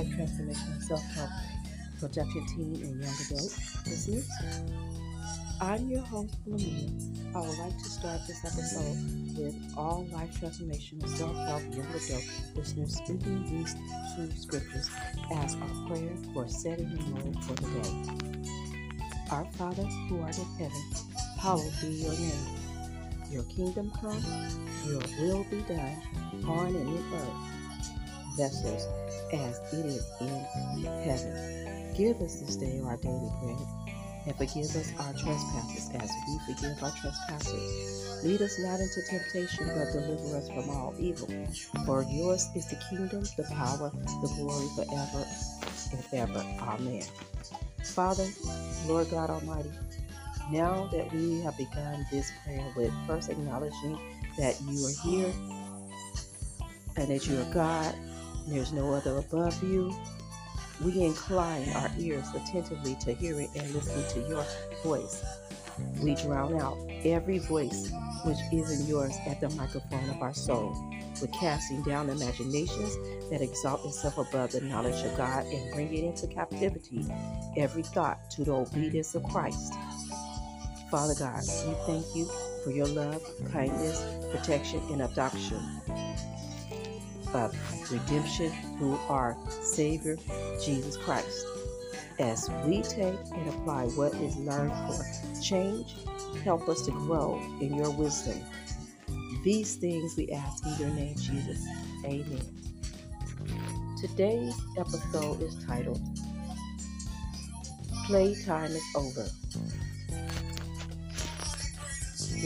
Life 0.00 0.16
Transformation 0.16 0.80
Self 0.80 1.02
Help 1.12 1.28
Production 2.00 2.46
Teen 2.46 2.74
and 2.76 3.02
Young 3.02 3.14
Adult 3.26 3.52
listeners. 3.86 4.28
I'm 5.60 5.90
your 5.90 6.00
host, 6.00 6.36
Lamia. 6.46 6.88
I 7.34 7.40
would 7.40 7.58
like 7.58 7.76
to 7.76 7.84
start 7.84 8.20
this 8.26 8.42
episode 8.42 8.96
with 9.36 9.54
all 9.76 10.06
life 10.10 10.40
transformation 10.40 11.06
self 11.06 11.36
help 11.36 11.62
young 11.74 11.84
adult 11.84 12.24
listeners 12.54 12.96
speaking 12.96 13.44
these 13.44 13.76
two 14.16 14.30
scriptures 14.40 14.88
as 15.36 15.54
our 15.56 15.86
prayer 15.86 16.16
for 16.32 16.48
setting 16.48 16.88
the 16.94 17.02
mood 17.02 17.44
for 17.44 17.52
the 17.56 17.68
day. 17.68 18.48
Our 19.30 19.44
Father 19.58 19.82
who 19.82 20.22
art 20.22 20.38
in 20.38 20.46
heaven, 20.56 20.82
hallowed 21.38 21.74
be 21.82 21.88
your 21.88 22.12
name. 22.12 22.46
Your 23.30 23.42
kingdom 23.42 23.92
come, 24.00 24.22
your 24.86 25.02
will 25.20 25.44
be 25.50 25.60
done 25.68 26.00
on 26.48 26.68
and 26.68 26.88
in 26.88 27.04
earth, 27.12 28.38
vessels 28.38 28.86
as 29.32 29.58
it 29.72 29.86
is 29.86 30.10
in 30.20 30.84
heaven. 31.04 31.94
Give 31.96 32.20
us 32.20 32.40
this 32.40 32.56
day 32.56 32.80
our 32.84 32.96
daily 32.96 33.30
bread, 33.42 33.58
and 34.26 34.36
forgive 34.36 34.74
us 34.76 34.92
our 34.98 35.12
trespasses 35.12 35.90
as 35.94 36.10
we 36.26 36.54
forgive 36.54 36.82
our 36.82 36.92
trespassers. 36.92 38.24
Lead 38.24 38.42
us 38.42 38.58
not 38.58 38.80
into 38.80 39.00
temptation, 39.08 39.66
but 39.66 39.92
deliver 39.92 40.36
us 40.36 40.48
from 40.48 40.68
all 40.70 40.94
evil. 40.98 41.28
For 41.86 42.02
yours 42.02 42.48
is 42.54 42.68
the 42.68 42.76
kingdom, 42.90 43.24
the 43.36 43.44
power, 43.54 43.90
the 44.22 44.28
glory 44.36 44.68
forever 44.76 45.26
and 45.92 46.04
ever. 46.12 46.44
Amen. 46.60 47.02
Father, 47.84 48.26
Lord 48.86 49.10
God 49.10 49.30
Almighty, 49.30 49.72
now 50.50 50.88
that 50.92 51.12
we 51.12 51.40
have 51.40 51.56
begun 51.56 52.06
this 52.10 52.30
prayer 52.44 52.66
with 52.76 52.92
first 53.06 53.30
acknowledging 53.30 53.98
that 54.36 54.60
you 54.68 54.84
are 54.86 55.08
here 55.08 55.32
and 56.96 57.08
that 57.08 57.26
you 57.26 57.40
are 57.40 57.54
God, 57.54 57.94
there's 58.50 58.72
no 58.72 58.92
other 58.92 59.18
above 59.18 59.62
you, 59.62 59.94
we 60.82 61.02
incline 61.02 61.68
our 61.70 61.90
ears 61.98 62.26
attentively 62.34 62.96
to 63.02 63.12
hearing 63.12 63.50
and 63.54 63.70
listening 63.72 64.04
to 64.10 64.28
your 64.28 64.44
voice. 64.82 65.22
We 66.00 66.14
drown 66.14 66.60
out 66.60 66.76
every 67.04 67.38
voice 67.38 67.92
which 68.24 68.38
isn't 68.52 68.88
yours 68.88 69.14
at 69.26 69.40
the 69.40 69.50
microphone 69.50 70.08
of 70.10 70.20
our 70.20 70.34
soul. 70.34 70.74
We're 71.20 71.28
casting 71.28 71.82
down 71.82 72.08
imaginations 72.08 72.96
that 73.30 73.42
exalt 73.42 73.84
itself 73.84 74.18
above 74.18 74.52
the 74.52 74.62
knowledge 74.62 75.04
of 75.04 75.16
God 75.16 75.46
and 75.46 75.72
bring 75.72 75.94
it 75.94 76.04
into 76.04 76.26
captivity 76.26 77.06
every 77.56 77.82
thought 77.82 78.30
to 78.32 78.44
the 78.44 78.52
obedience 78.52 79.14
of 79.14 79.22
Christ. 79.24 79.74
Father 80.90 81.14
God, 81.18 81.42
we 81.66 81.74
thank 81.86 82.06
you 82.16 82.28
for 82.64 82.70
your 82.70 82.88
love, 82.88 83.22
kindness, 83.52 84.02
protection, 84.32 84.80
and 84.90 85.02
adoption 85.02 85.60
of 87.34 87.54
redemption 87.90 88.52
through 88.78 88.98
our 89.08 89.36
Savior, 89.48 90.16
Jesus 90.62 90.96
Christ. 90.96 91.46
As 92.18 92.50
we 92.66 92.82
take 92.82 93.18
and 93.32 93.48
apply 93.48 93.86
what 93.88 94.14
is 94.14 94.36
learned 94.36 94.72
for 94.72 95.40
change, 95.40 95.94
help 96.44 96.68
us 96.68 96.82
to 96.86 96.90
grow 96.90 97.40
in 97.60 97.74
your 97.74 97.90
wisdom. 97.90 98.38
These 99.42 99.76
things 99.76 100.16
we 100.16 100.30
ask 100.30 100.66
in 100.66 100.76
your 100.76 100.90
name, 100.90 101.16
Jesus. 101.16 101.66
Amen. 102.04 102.42
Today's 104.00 104.54
episode 104.78 105.40
is 105.42 105.64
titled 105.64 106.00
Playtime 108.06 108.72
is 108.72 108.82
Over. 108.96 109.28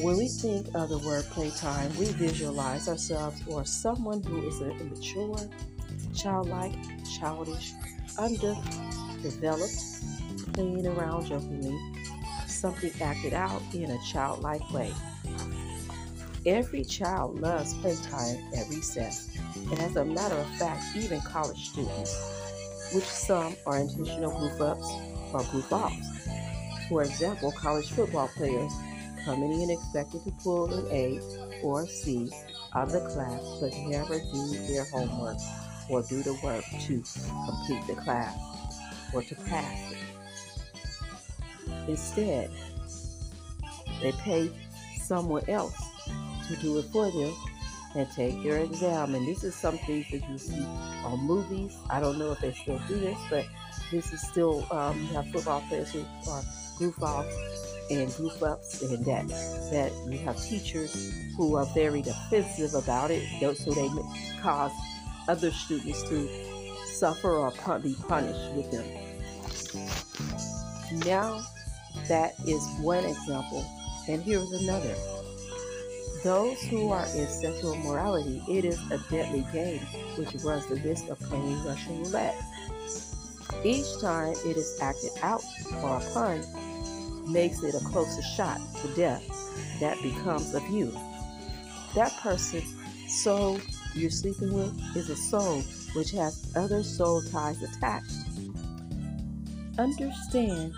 When 0.00 0.16
we 0.18 0.26
think 0.26 0.66
of 0.74 0.88
the 0.88 0.98
word 0.98 1.24
playtime, 1.26 1.96
we 1.96 2.06
visualize 2.06 2.88
ourselves 2.88 3.40
or 3.46 3.64
someone 3.64 4.24
who 4.24 4.48
is 4.48 4.60
immature, 4.60 5.38
childlike, 6.12 6.74
childish, 7.16 7.72
underdeveloped, 8.18 9.72
playing 10.52 10.86
around 10.88 11.26
jokingly, 11.26 11.78
something 12.48 12.90
acted 13.00 13.34
out 13.34 13.62
in 13.72 13.88
a 13.88 13.98
childlike 14.10 14.68
way. 14.72 14.92
Every 16.44 16.84
child 16.84 17.40
loves 17.40 17.74
playtime 17.74 18.42
at 18.56 18.68
recess, 18.70 19.30
and 19.54 19.78
as 19.78 19.94
a 19.94 20.04
matter 20.04 20.34
of 20.34 20.48
fact, 20.56 20.84
even 20.96 21.20
college 21.20 21.70
students, 21.70 22.92
which 22.92 23.04
some 23.04 23.54
are 23.64 23.78
intentional 23.78 24.36
goof 24.40 24.60
ups 24.60 24.92
or 25.32 25.44
goof 25.52 25.72
offs. 25.72 26.28
For 26.88 27.02
example, 27.02 27.52
college 27.52 27.90
football 27.90 28.28
players 28.36 28.72
coming 29.24 29.62
in 29.62 29.70
expected 29.70 30.22
to 30.24 30.30
pull 30.42 30.72
an 30.72 30.86
A 30.90 31.20
or 31.62 31.86
C 31.86 32.30
of 32.74 32.92
the 32.92 33.00
class 33.00 33.40
but 33.60 33.72
never 33.86 34.18
do 34.18 34.66
their 34.68 34.84
homework 34.84 35.38
or 35.88 36.02
do 36.02 36.22
the 36.22 36.34
work 36.42 36.64
to 36.80 37.02
complete 37.46 37.86
the 37.86 37.94
class 38.02 38.36
or 39.12 39.22
to 39.22 39.34
pass 39.34 39.92
it. 39.92 39.98
Instead, 41.88 42.50
they 44.02 44.12
pay 44.12 44.50
someone 45.02 45.48
else 45.48 45.80
to 46.48 46.56
do 46.56 46.78
it 46.78 46.84
for 46.86 47.10
them 47.10 47.34
and 47.94 48.10
take 48.10 48.42
their 48.42 48.58
exam. 48.58 49.14
And 49.14 49.26
this 49.26 49.44
is 49.44 49.54
something 49.54 50.04
that 50.10 50.28
you 50.28 50.38
see 50.38 50.64
on 51.04 51.20
movies. 51.20 51.76
I 51.90 52.00
don't 52.00 52.18
know 52.18 52.32
if 52.32 52.40
they 52.40 52.52
still 52.52 52.80
do 52.88 52.98
this, 52.98 53.18
but 53.30 53.46
this 53.90 54.12
is 54.12 54.20
still, 54.20 54.66
um, 54.70 55.00
you 55.00 55.08
have 55.08 55.30
football 55.30 55.62
players 55.68 55.92
who 55.92 56.04
are 56.28 56.42
goof 56.78 57.00
offs 57.02 57.73
and 57.90 58.14
goof 58.16 58.42
ups 58.42 58.82
and 58.82 59.04
that 59.04 59.28
that 59.70 59.92
you 60.08 60.18
have 60.18 60.40
teachers 60.42 61.12
who 61.36 61.56
are 61.56 61.66
very 61.74 62.02
defensive 62.02 62.74
about 62.74 63.10
it 63.10 63.22
so 63.56 63.70
they 63.72 63.88
cause 64.40 64.72
other 65.28 65.50
students 65.50 66.02
to 66.08 66.28
suffer 66.86 67.30
or 67.30 67.50
be 67.80 67.94
punished 68.08 68.52
with 68.54 68.70
them. 68.70 68.84
Now 71.04 71.42
that 72.08 72.34
is 72.46 72.66
one 72.80 73.04
example 73.04 73.64
and 74.08 74.22
here's 74.22 74.52
another. 74.52 74.94
Those 76.22 76.60
who 76.62 76.90
are 76.90 77.04
in 77.04 77.26
sexual 77.28 77.76
morality 77.76 78.42
it 78.48 78.64
is 78.64 78.78
a 78.90 78.98
deadly 79.10 79.46
game 79.52 79.80
which 80.16 80.34
runs 80.42 80.66
the 80.66 80.76
risk 80.76 81.08
of 81.08 81.18
playing 81.20 81.62
russian 81.64 82.02
roulette. 82.02 82.40
Each 83.64 83.98
time 84.00 84.34
it 84.44 84.56
is 84.56 84.78
acted 84.80 85.10
out 85.22 85.42
or 85.82 85.96
upon 85.96 86.42
makes 87.26 87.62
it 87.62 87.74
a 87.74 87.84
closer 87.84 88.22
shot 88.22 88.60
to 88.82 88.88
death 88.94 89.22
that 89.80 90.00
becomes 90.02 90.54
of 90.54 90.66
you. 90.68 90.92
That 91.94 92.12
person, 92.20 92.62
soul 93.08 93.60
you're 93.94 94.10
sleeping 94.10 94.52
with, 94.52 94.96
is 94.96 95.10
a 95.10 95.16
soul 95.16 95.62
which 95.94 96.10
has 96.12 96.52
other 96.56 96.82
soul 96.82 97.22
ties 97.30 97.62
attached. 97.62 98.16
Understand 99.78 100.74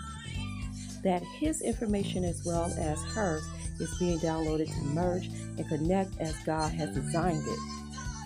that 1.03 1.23
his 1.39 1.61
information 1.61 2.23
as 2.23 2.43
well 2.45 2.65
as 2.77 3.01
hers 3.13 3.43
is 3.79 3.93
being 3.99 4.19
downloaded 4.19 4.67
to 4.73 4.81
merge 4.81 5.27
and 5.27 5.67
connect 5.67 6.19
as 6.19 6.35
God 6.45 6.73
has 6.73 6.95
designed 6.95 7.43
it 7.47 7.59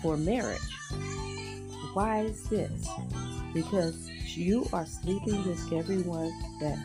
for 0.02 0.16
marriage. 0.16 0.60
Why 1.92 2.22
is 2.22 2.44
this? 2.48 2.88
Because 3.52 4.08
you 4.36 4.66
are 4.72 4.86
sleeping 4.86 5.44
with 5.44 5.72
everyone 5.72 6.32
that 6.60 6.78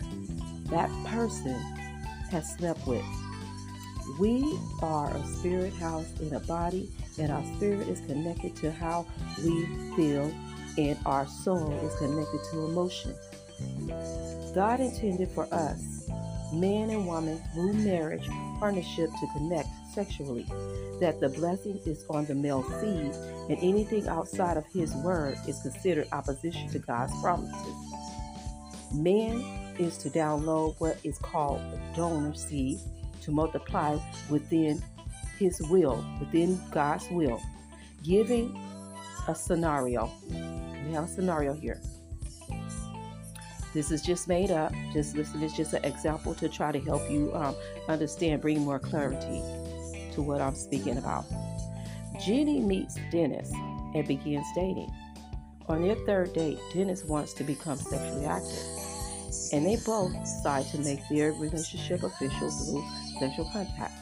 that 0.70 0.90
person 1.06 1.60
has 2.32 2.56
slept 2.56 2.86
with. 2.88 3.06
We 4.20 4.58
are 4.82 5.16
a 5.16 5.28
spirit 5.28 5.74
house 5.74 6.08
in 6.22 6.34
a 6.34 6.40
body, 6.42 6.90
and 7.20 7.32
our 7.32 7.44
spirit 7.56 7.88
is 7.88 8.00
connected 8.02 8.56
to 8.58 8.72
how 8.72 9.06
we 9.44 9.66
feel, 9.96 10.32
and 10.78 10.98
our 11.06 11.28
soul 11.28 11.72
is 11.84 11.96
connected 11.98 12.40
to 12.52 12.66
emotion. 12.66 13.16
God 14.56 14.80
intended 14.80 15.30
for 15.30 15.48
us, 15.54 16.10
man 16.54 16.90
and 16.90 17.06
woman, 17.06 17.42
through 17.54 17.74
marriage 17.74 18.28
partnership 18.60 19.10
to 19.10 19.28
connect 19.34 19.68
sexually, 19.94 20.46
that 21.00 21.20
the 21.20 21.30
blessing 21.30 21.80
is 21.86 22.06
on 22.10 22.26
the 22.26 22.36
male 22.36 22.64
seed, 22.80 23.14
and 23.50 23.58
anything 23.62 24.08
outside 24.08 24.58
of 24.58 24.66
his 24.68 24.94
word 24.96 25.38
is 25.48 25.62
considered 25.62 26.08
opposition 26.12 26.70
to 26.70 26.80
God's 26.80 27.14
promises. 27.22 27.76
Man 28.94 29.42
is 29.78 29.98
to 30.00 30.10
download 30.10 30.76
what 30.80 30.98
is 31.04 31.18
called 31.18 31.62
the 31.72 31.80
donor 31.96 32.34
seed 32.34 32.80
to 33.22 33.32
multiply 33.32 33.98
within 34.30 34.82
his 35.38 35.62
will, 35.70 36.04
within 36.20 36.60
God's 36.72 37.10
will, 37.12 37.42
giving 38.04 38.58
a 39.28 39.36
scenario. 39.36 40.10
We 40.30 40.94
have 40.94 41.04
a 41.04 41.08
scenario 41.08 41.54
here. 41.54 41.80
This 43.74 43.92
is 43.92 44.02
just 44.02 44.28
made 44.28 44.50
up. 44.50 44.72
Just 44.94 45.16
listen, 45.16 45.44
it's 45.44 45.56
just 45.56 45.74
an 45.74 45.84
example 45.84 46.34
to 46.36 46.50
try 46.50 46.72
to 46.72 46.80
help 46.80 47.08
you 47.12 47.32
um, 47.36 47.56
understand, 47.88 48.42
bring 48.42 48.62
more 48.62 48.80
clarity 48.80 49.42
to 50.14 50.22
what 50.22 50.42
I'm 50.42 50.56
speaking 50.56 50.98
about. 50.98 51.26
Jenny 52.26 52.60
meets 52.60 52.98
Dennis 53.12 53.52
and 53.94 54.08
begins 54.08 54.48
dating. 54.56 54.92
On 55.68 55.82
their 55.82 55.96
third 55.96 56.34
date, 56.34 56.60
Dennis 56.74 57.04
wants 57.04 57.34
to 57.34 57.44
become 57.44 57.78
sexually 57.78 58.26
active 58.26 58.64
and 59.54 59.66
they 59.66 59.78
both 59.86 60.12
decide 60.20 60.66
to 60.72 60.78
make 60.80 61.00
their 61.10 61.32
relationship 61.34 62.04
official 62.04 62.50
through 62.50 62.86
sexual 63.20 63.50
contact. 63.52 63.94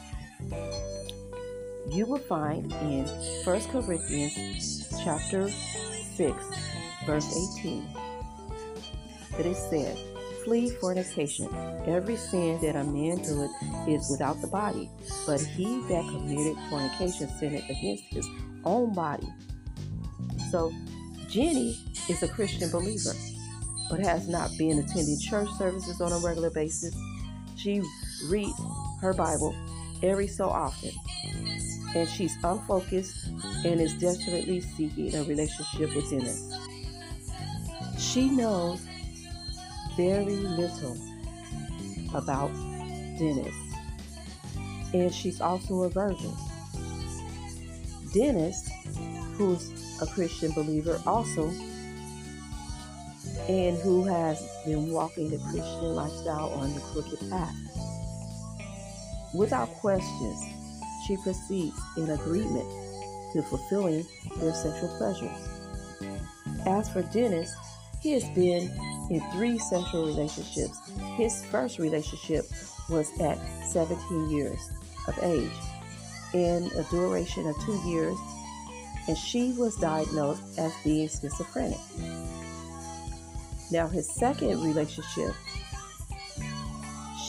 You 1.90 2.06
will 2.06 2.18
find 2.18 2.72
in 2.72 3.06
1 3.06 3.60
Corinthians 3.70 4.88
chapter 5.04 5.48
6 5.50 6.34
verse 7.06 7.56
18. 7.60 7.88
that 9.36 9.46
it 9.46 9.56
says, 9.56 9.98
Flee 10.44 10.70
fornication. 10.70 11.48
Every 11.86 12.16
sin 12.16 12.60
that 12.60 12.76
a 12.76 12.84
man 12.84 13.16
doeth 13.18 13.50
is 13.88 14.08
without 14.10 14.40
the 14.40 14.46
body, 14.46 14.88
but 15.26 15.40
he 15.40 15.80
that 15.88 16.04
committed 16.04 16.56
fornication 16.70 17.28
sinned 17.28 17.64
against 17.68 18.04
his 18.04 18.28
own 18.64 18.94
body. 18.94 19.26
So, 20.50 20.72
Jenny 21.28 21.78
is 22.08 22.22
a 22.22 22.28
Christian 22.28 22.70
believer, 22.70 23.12
but 23.90 24.00
has 24.00 24.28
not 24.28 24.50
been 24.56 24.78
attending 24.78 25.18
church 25.20 25.48
services 25.58 26.00
on 26.00 26.12
a 26.12 26.18
regular 26.18 26.50
basis. 26.50 26.94
She 27.56 27.82
reads 28.28 28.58
her 29.00 29.12
Bible 29.12 29.54
every 30.02 30.28
so 30.28 30.48
often, 30.48 30.90
and 31.94 32.08
she's 32.08 32.36
unfocused 32.44 33.28
and 33.64 33.80
is 33.80 33.94
desperately 33.94 34.60
seeking 34.60 35.14
a 35.14 35.24
relationship 35.24 35.94
with 35.94 36.08
Dennis. 36.10 36.52
She 37.98 38.30
knows 38.30 38.80
very 39.96 40.36
little 40.36 40.96
about 42.14 42.52
Dennis, 43.18 43.54
and 44.94 45.12
she's 45.12 45.40
also 45.40 45.82
a 45.82 45.88
virgin. 45.88 46.32
Dennis, 48.12 48.70
who's 49.34 49.85
a 50.00 50.06
Christian 50.06 50.52
believer, 50.52 51.00
also, 51.06 51.48
and 53.48 53.76
who 53.78 54.04
has 54.04 54.46
been 54.64 54.90
walking 54.90 55.30
the 55.30 55.38
Christian 55.38 55.94
lifestyle 55.94 56.50
on 56.50 56.74
the 56.74 56.80
crooked 56.80 57.30
path. 57.30 57.54
Without 59.34 59.68
questions, 59.74 60.38
she 61.06 61.16
proceeds 61.18 61.78
in 61.96 62.10
agreement 62.10 62.66
to 63.32 63.42
fulfilling 63.42 64.04
their 64.38 64.54
sexual 64.54 64.88
pleasures. 64.96 65.30
As 66.66 66.88
for 66.90 67.02
Dennis, 67.02 67.54
he 68.00 68.12
has 68.12 68.24
been 68.30 68.70
in 69.10 69.20
three 69.32 69.58
sexual 69.58 70.06
relationships. 70.06 70.78
His 71.16 71.44
first 71.46 71.78
relationship 71.78 72.44
was 72.90 73.08
at 73.20 73.38
17 73.66 74.30
years 74.30 74.58
of 75.06 75.18
age, 75.22 75.50
in 76.34 76.70
a 76.76 76.82
duration 76.90 77.46
of 77.46 77.54
two 77.64 77.80
years, 77.88 78.16
and 79.08 79.16
she 79.16 79.52
was 79.52 79.76
diagnosed 79.76 80.42
as 80.58 80.72
being 80.82 81.08
schizophrenic. 81.08 81.78
Now, 83.70 83.86
his 83.88 84.08
second 84.08 84.62
relationship, 84.62 85.32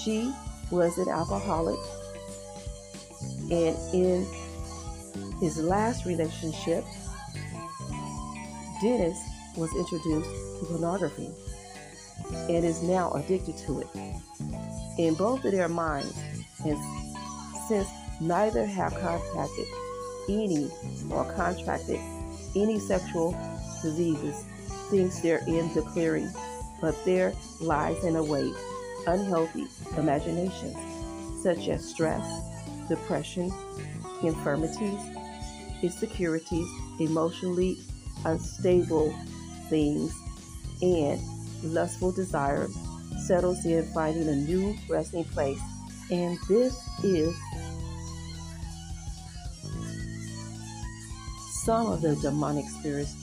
she 0.03 0.33
was 0.71 0.97
an 0.97 1.09
alcoholic, 1.09 1.79
and 3.51 3.75
in 3.93 4.27
his 5.39 5.57
last 5.57 6.05
relationship, 6.05 6.83
Dennis 8.81 9.17
was 9.55 9.73
introduced 9.75 10.29
to 10.29 10.65
pornography 10.67 11.29
and 12.49 12.63
is 12.63 12.83
now 12.83 13.11
addicted 13.11 13.57
to 13.57 13.79
it. 13.79 13.87
In 14.99 15.15
both 15.15 15.43
of 15.45 15.51
their 15.51 15.69
minds, 15.69 16.13
and 16.65 16.77
since 17.67 17.87
neither 18.19 18.65
have 18.65 18.93
contacted 18.95 19.67
any 20.29 20.69
or 21.09 21.25
contracted 21.33 21.99
any 22.55 22.79
sexual 22.79 23.35
diseases, 23.81 24.45
thinks 24.89 25.19
they're 25.19 25.43
in 25.47 25.73
the 25.73 25.81
clearing, 25.81 26.31
but 26.81 26.95
there 27.05 27.33
lies 27.59 28.03
in 28.03 28.15
a 28.15 28.23
wait 28.23 28.53
unhealthy 29.05 29.67
imaginations 29.97 30.75
such 31.41 31.69
as 31.69 31.87
stress, 31.87 32.41
depression, 32.89 33.51
infirmities, 34.21 34.99
insecurities, 35.81 36.67
emotionally 36.99 37.77
unstable 38.25 39.13
things, 39.69 40.13
and 40.81 41.21
lustful 41.63 42.11
desire 42.11 42.67
settles 43.25 43.65
in 43.65 43.83
finding 43.93 44.27
a 44.27 44.35
new 44.35 44.75
resting 44.89 45.23
place. 45.25 45.61
And 46.11 46.37
this 46.47 46.77
is 47.03 47.35
some 51.67 51.87
of 51.87 51.99
the 51.99 52.15
demonic 52.21 52.63
spirits 52.69 53.13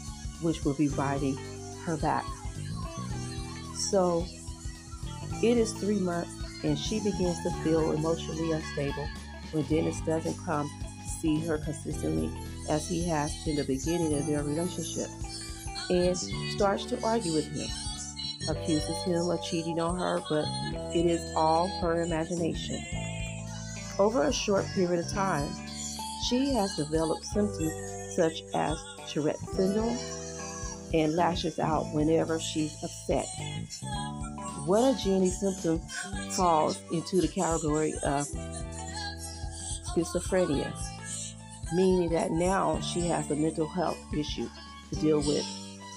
which 0.43 0.67
will 0.67 0.75
be 0.75 0.88
riding 0.88 1.35
her 1.87 1.96
back. 1.96 2.26
So 3.88 4.26
it 5.43 5.56
is 5.56 5.73
three 5.73 5.99
months, 5.99 6.31
and 6.62 6.79
she 6.79 6.99
begins 6.99 7.43
to 7.43 7.50
feel 7.62 7.93
emotionally 7.93 8.52
unstable 8.52 9.08
when 9.52 9.64
Dennis 9.64 9.99
doesn't 10.02 10.37
come 10.44 10.70
see 11.23 11.41
her 11.46 11.56
consistently 11.56 12.31
as 12.69 12.87
he 12.87 13.08
has 13.08 13.35
in 13.46 13.56
the 13.56 13.64
beginning 13.64 14.12
of 14.12 14.26
their 14.26 14.43
relationship 14.43 15.08
and 15.88 16.14
starts 16.55 16.85
to 16.85 17.02
argue 17.02 17.32
with 17.32 17.46
him 17.46 17.70
accuses 18.50 19.02
him 19.05 19.31
of 19.31 19.43
cheating 19.43 19.81
on 19.81 19.99
her, 19.99 20.20
but 20.29 20.44
it 20.94 21.06
is 21.06 21.35
all 21.35 21.69
her 21.81 22.02
imagination. 22.02 22.79
Over 23.99 24.25
a 24.25 24.32
short 24.35 24.67
period 24.75 25.02
of 25.02 25.11
time, 25.11 25.49
she 26.29 26.52
has 26.52 26.76
developed 26.76 27.25
symptoms 27.25 27.73
such 28.15 28.43
as 28.55 28.77
Tourette 29.09 29.39
syndrome 29.39 29.99
and 30.95 31.17
lashes 31.17 31.59
out 31.59 31.93
whenever 31.93 32.39
she's 32.39 32.77
upset. 32.83 33.27
What 34.67 34.85
of 34.85 34.99
Jenny's 34.99 35.41
symptoms 35.41 35.83
falls 36.37 36.81
into 36.93 37.21
the 37.21 37.29
category 37.29 37.93
of 38.05 38.27
schizophrenia, 39.85 40.73
meaning 41.75 42.11
that 42.11 42.31
now 42.31 42.81
she 42.81 43.01
has 43.09 43.31
a 43.31 43.37
mental 43.37 43.67
health 43.67 43.99
issue 44.17 44.49
to 44.91 45.01
deal 45.01 45.19
with 45.19 45.45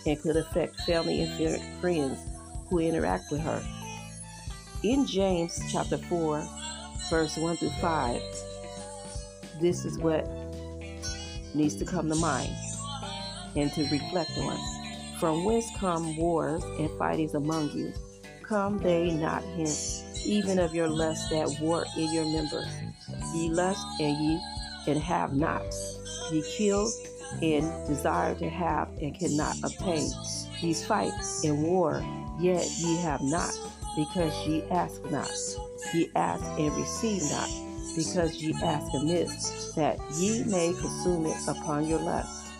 and 0.05 0.19
could 0.21 0.37
affect 0.37 0.79
family 0.81 1.23
and 1.23 1.81
friends 1.81 2.19
who 2.69 2.79
interact 2.79 3.31
with 3.31 3.41
her. 3.41 3.63
In 4.83 5.05
James 5.05 5.59
chapter 5.71 5.97
4, 5.97 6.47
verse 7.09 7.37
1 7.37 7.57
through 7.57 7.69
5, 7.81 8.21
this 9.59 9.85
is 9.85 9.97
what 9.97 10.27
needs 11.57 11.75
to 11.77 11.85
come 11.85 12.09
to 12.09 12.15
mind 12.15 12.55
and 13.55 13.71
to 13.73 13.81
reflect 13.89 14.31
on. 14.37 14.57
From 15.19 15.43
whence 15.43 15.65
come 15.77 16.15
wars 16.15 16.63
and 16.79 16.89
fightings 16.97 17.33
among 17.33 17.71
you? 17.71 17.91
Come 18.43 18.77
they 18.77 19.11
not 19.11 19.43
hence, 19.43 20.03
even 20.25 20.59
of 20.59 20.73
your 20.73 20.87
lust 20.87 21.29
that 21.31 21.57
war 21.59 21.85
in 21.97 22.13
your 22.13 22.25
members. 22.25 22.67
Ye 23.33 23.49
lust 23.49 23.85
and 23.99 24.17
ye 24.17 24.41
and 24.87 24.99
have 25.01 25.33
not. 25.33 25.63
Ye 26.31 26.43
kill 26.55 26.89
and 27.41 27.87
desire 27.87 28.35
to 28.35 28.49
have 28.49 28.89
and 29.01 29.17
cannot 29.17 29.57
obtain. 29.63 30.09
Ye 30.61 30.73
fight 30.73 31.11
and 31.43 31.63
war 31.63 32.03
Yet 32.39 32.69
ye 32.77 32.97
have 32.97 33.21
not, 33.23 33.51
because 33.95 34.31
ye 34.47 34.61
ask 34.69 35.03
not. 35.09 35.31
Ye 35.93 36.11
ask 36.15 36.43
and 36.59 36.75
receive 36.77 37.23
not, 37.31 37.49
because 37.97 38.35
ye 38.35 38.53
ask 38.63 38.93
amiss, 38.93 39.73
that 39.75 39.99
ye 40.17 40.43
may 40.43 40.71
consume 40.73 41.25
it 41.25 41.37
upon 41.47 41.87
your 41.87 41.99
lust. 41.99 42.53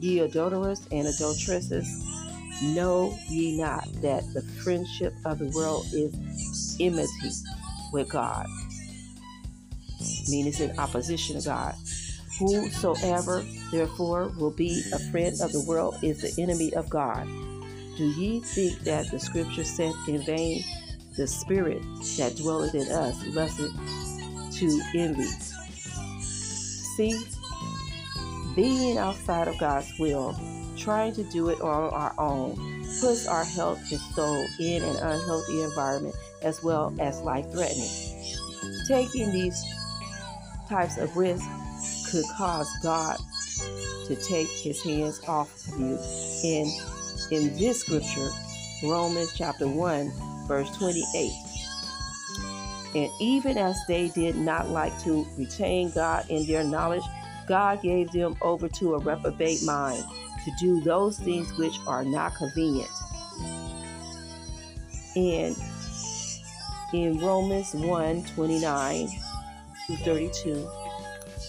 Ye 0.00 0.18
adulterers 0.18 0.86
and 0.90 1.06
adulteresses, 1.06 1.86
know 2.62 3.16
ye 3.28 3.56
not 3.58 3.86
that 4.02 4.24
the 4.34 4.42
friendship 4.42 5.14
of 5.24 5.38
the 5.38 5.50
world 5.54 5.86
is 5.92 6.76
enmity 6.80 7.30
with 7.92 8.08
God? 8.08 8.46
Meaning 10.28 10.48
it's 10.48 10.60
in 10.60 10.76
opposition 10.80 11.40
to 11.40 11.46
God. 11.46 11.74
Whosoever, 12.40 13.44
therefore, 13.70 14.32
will 14.36 14.50
be 14.50 14.82
a 14.92 14.98
friend 15.10 15.40
of 15.40 15.52
the 15.52 15.60
world 15.60 15.96
is 16.02 16.22
the 16.22 16.42
enemy 16.42 16.74
of 16.74 16.90
God. 16.90 17.24
Do 17.96 18.04
ye 18.04 18.40
think 18.40 18.80
that 18.80 19.10
the 19.12 19.20
scripture 19.20 19.64
saith 19.64 19.94
in 20.08 20.22
vain, 20.22 20.64
the 21.16 21.26
spirit 21.26 21.82
that 22.16 22.34
dwelleth 22.36 22.74
in 22.74 22.88
us 22.90 23.22
lusteth 23.26 23.72
to 24.60 24.80
envy? 24.94 25.24
See, 26.96 27.18
being 28.54 28.98
outside 28.98 29.48
of 29.48 29.58
God's 29.58 29.90
will, 29.98 30.38
trying 30.76 31.14
to 31.14 31.24
do 31.24 31.48
it 31.48 31.60
on 31.62 31.92
our 31.94 32.14
own, 32.18 32.56
puts 33.00 33.26
our 33.26 33.44
health 33.44 33.80
and 33.90 34.00
soul 34.00 34.46
in 34.58 34.82
an 34.82 34.96
unhealthy 34.96 35.62
environment 35.62 36.14
as 36.42 36.62
well 36.62 36.94
as 37.00 37.22
life 37.22 37.50
threatening. 37.52 38.24
Taking 38.86 39.32
these 39.32 39.58
types 40.68 40.98
of 40.98 41.16
risks 41.16 42.10
could 42.10 42.24
cause 42.36 42.68
God 42.82 43.16
to 44.06 44.16
take 44.16 44.48
his 44.48 44.82
hands 44.82 45.22
off 45.26 45.68
of 45.68 45.80
you 45.80 45.98
and 46.44 46.68
in 47.30 47.56
this 47.56 47.80
scripture, 47.80 48.28
Romans 48.82 49.32
chapter 49.36 49.68
1, 49.68 50.12
verse 50.48 50.68
28. 50.76 51.49
And 52.94 53.10
even 53.20 53.56
as 53.56 53.78
they 53.86 54.08
did 54.08 54.36
not 54.36 54.70
like 54.70 54.98
to 55.02 55.26
retain 55.36 55.90
God 55.92 56.28
in 56.28 56.46
their 56.46 56.64
knowledge, 56.64 57.04
God 57.46 57.82
gave 57.82 58.10
them 58.12 58.36
over 58.42 58.68
to 58.68 58.94
a 58.94 58.98
reprobate 58.98 59.62
mind 59.64 60.04
to 60.44 60.50
do 60.58 60.80
those 60.80 61.18
things 61.18 61.56
which 61.56 61.74
are 61.86 62.04
not 62.04 62.34
convenient. 62.34 62.90
And 65.16 65.56
in 66.92 67.18
Romans 67.18 67.74
1 67.74 68.24
29 68.24 69.08
through 69.86 69.96
32, 69.96 70.68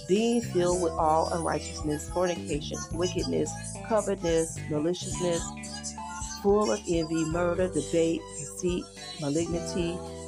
being 0.07 0.41
filled 0.41 0.81
with 0.81 0.93
all 0.93 1.31
unrighteousness, 1.33 2.09
fornication, 2.09 2.77
wickedness, 2.93 3.51
covetousness, 3.87 4.59
maliciousness, 4.69 5.41
full 6.41 6.71
of 6.71 6.79
envy, 6.87 7.25
murder, 7.25 7.67
debate, 7.67 8.21
deceit, 8.37 8.83
malignity, 9.19 9.97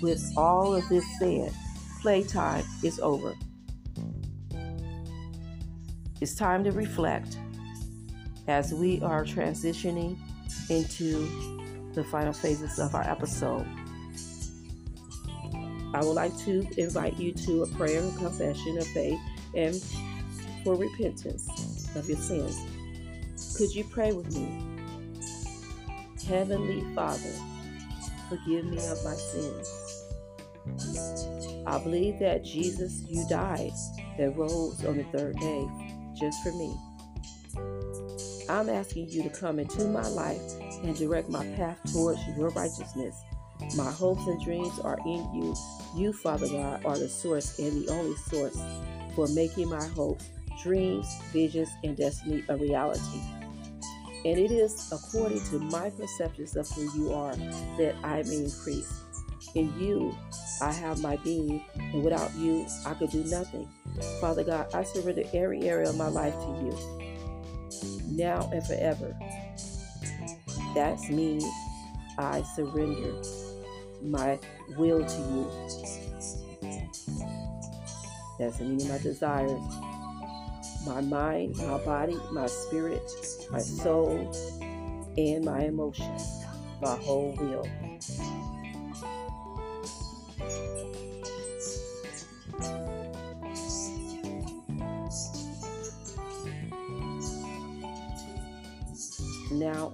With 0.00 0.32
all 0.36 0.74
of 0.74 0.88
this 0.88 1.04
said, 1.18 1.52
playtime 2.00 2.64
is 2.82 3.00
over. 3.00 3.34
It's 6.20 6.34
time 6.34 6.64
to 6.64 6.72
reflect 6.72 7.38
as 8.46 8.72
we 8.72 9.00
are 9.02 9.24
transitioning 9.24 10.16
into 10.70 11.26
the 11.94 12.04
final 12.04 12.32
phases 12.32 12.78
of 12.78 12.94
our 12.94 13.02
episode. 13.02 13.66
I 15.94 16.00
would 16.04 16.14
like 16.14 16.36
to 16.40 16.66
invite 16.76 17.18
you 17.18 17.32
to 17.32 17.62
a 17.62 17.66
prayer 17.68 18.00
and 18.00 18.16
confession 18.16 18.78
of 18.78 18.86
faith 18.88 19.18
and 19.54 19.74
for 20.62 20.76
repentance 20.76 21.88
of 21.96 22.08
your 22.08 22.18
sins. 22.18 22.56
Could 23.56 23.74
you 23.74 23.84
pray 23.84 24.12
with 24.12 24.34
me? 24.36 24.64
Heavenly 26.26 26.84
Father, 26.94 27.32
forgive 28.28 28.66
me 28.66 28.76
of 28.76 29.02
my 29.04 29.14
sins. 29.14 29.87
I 31.68 31.78
believe 31.82 32.18
that 32.20 32.44
Jesus, 32.44 33.02
you 33.08 33.26
died 33.28 33.72
that 34.16 34.34
rose 34.36 34.82
on 34.86 34.96
the 34.96 35.04
third 35.12 35.36
day 35.36 35.68
just 36.18 36.42
for 36.42 36.50
me. 36.52 36.74
I'm 38.48 38.70
asking 38.70 39.10
you 39.10 39.22
to 39.24 39.28
come 39.28 39.58
into 39.58 39.84
my 39.84 40.08
life 40.08 40.40
and 40.82 40.96
direct 40.96 41.28
my 41.28 41.44
path 41.56 41.78
towards 41.92 42.20
your 42.38 42.48
righteousness. 42.50 43.14
My 43.76 43.90
hopes 43.90 44.26
and 44.26 44.42
dreams 44.42 44.78
are 44.78 44.96
in 45.04 45.28
you. 45.34 45.54
You, 45.94 46.14
Father 46.14 46.48
God, 46.48 46.86
are 46.86 46.98
the 46.98 47.08
source 47.08 47.58
and 47.58 47.82
the 47.82 47.92
only 47.92 48.16
source 48.16 48.58
for 49.14 49.28
making 49.28 49.68
my 49.68 49.84
hopes, 49.88 50.24
dreams, 50.62 51.06
visions, 51.34 51.68
and 51.84 51.94
destiny 51.94 52.44
a 52.48 52.56
reality. 52.56 53.20
And 54.24 54.38
it 54.38 54.50
is 54.50 54.90
according 54.90 55.44
to 55.50 55.58
my 55.58 55.90
perceptions 55.90 56.56
of 56.56 56.66
who 56.70 56.90
you 56.98 57.12
are 57.12 57.36
that 57.76 57.94
I 58.02 58.22
may 58.22 58.44
increase. 58.44 58.90
In 59.54 59.72
you, 59.80 60.16
I 60.60 60.72
have 60.72 61.00
my 61.00 61.16
being, 61.16 61.64
and 61.74 62.04
without 62.04 62.34
you, 62.36 62.66
I 62.86 62.94
could 62.94 63.10
do 63.10 63.24
nothing. 63.24 63.68
Father 64.20 64.44
God, 64.44 64.72
I 64.74 64.84
surrender 64.84 65.22
every 65.32 65.62
area 65.62 65.88
of 65.88 65.96
my 65.96 66.08
life 66.08 66.34
to 66.34 66.48
you, 66.62 66.76
now 68.10 68.48
and 68.52 68.64
forever. 68.66 69.16
That's 70.74 71.08
me. 71.08 71.40
I 72.18 72.42
surrender 72.54 73.22
my 74.02 74.38
will 74.76 75.04
to 75.04 75.18
you. 75.18 75.50
That's 78.38 78.60
me, 78.60 78.88
my 78.88 78.98
desires, 78.98 79.60
my 80.86 81.00
mind, 81.00 81.56
my 81.56 81.78
body, 81.84 82.16
my 82.30 82.46
spirit, 82.46 83.02
my 83.50 83.58
soul, 83.58 84.32
and 85.16 85.44
my 85.44 85.64
emotions, 85.64 86.44
my 86.80 86.94
whole 86.96 87.34
will. 87.38 87.66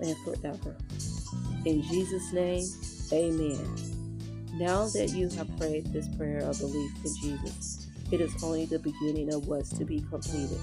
And 0.02 0.16
forever. 0.18 0.76
In 1.64 1.82
Jesus' 1.82 2.32
name, 2.32 2.64
amen. 3.12 3.58
Now 4.54 4.86
that 4.88 5.10
you 5.10 5.28
have 5.30 5.56
prayed 5.58 5.92
this 5.92 6.08
prayer 6.16 6.40
of 6.40 6.58
belief 6.58 6.92
in 7.04 7.16
Jesus, 7.20 7.88
it 8.12 8.20
is 8.20 8.42
only 8.42 8.66
the 8.66 8.78
beginning 8.78 9.32
of 9.32 9.48
what's 9.48 9.70
to 9.78 9.84
be 9.84 10.00
completed. 10.10 10.60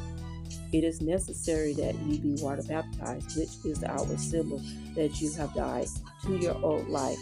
It 0.71 0.83
is 0.83 1.01
necessary 1.01 1.73
that 1.73 1.95
you 1.99 2.19
be 2.19 2.41
water 2.41 2.63
baptized, 2.63 3.37
which 3.37 3.49
is 3.65 3.79
the 3.79 3.91
outward 3.91 4.19
symbol 4.19 4.61
that 4.95 5.19
you 5.19 5.33
have 5.33 5.53
died 5.53 5.87
to 6.23 6.37
your 6.37 6.57
old 6.63 6.87
life 6.87 7.19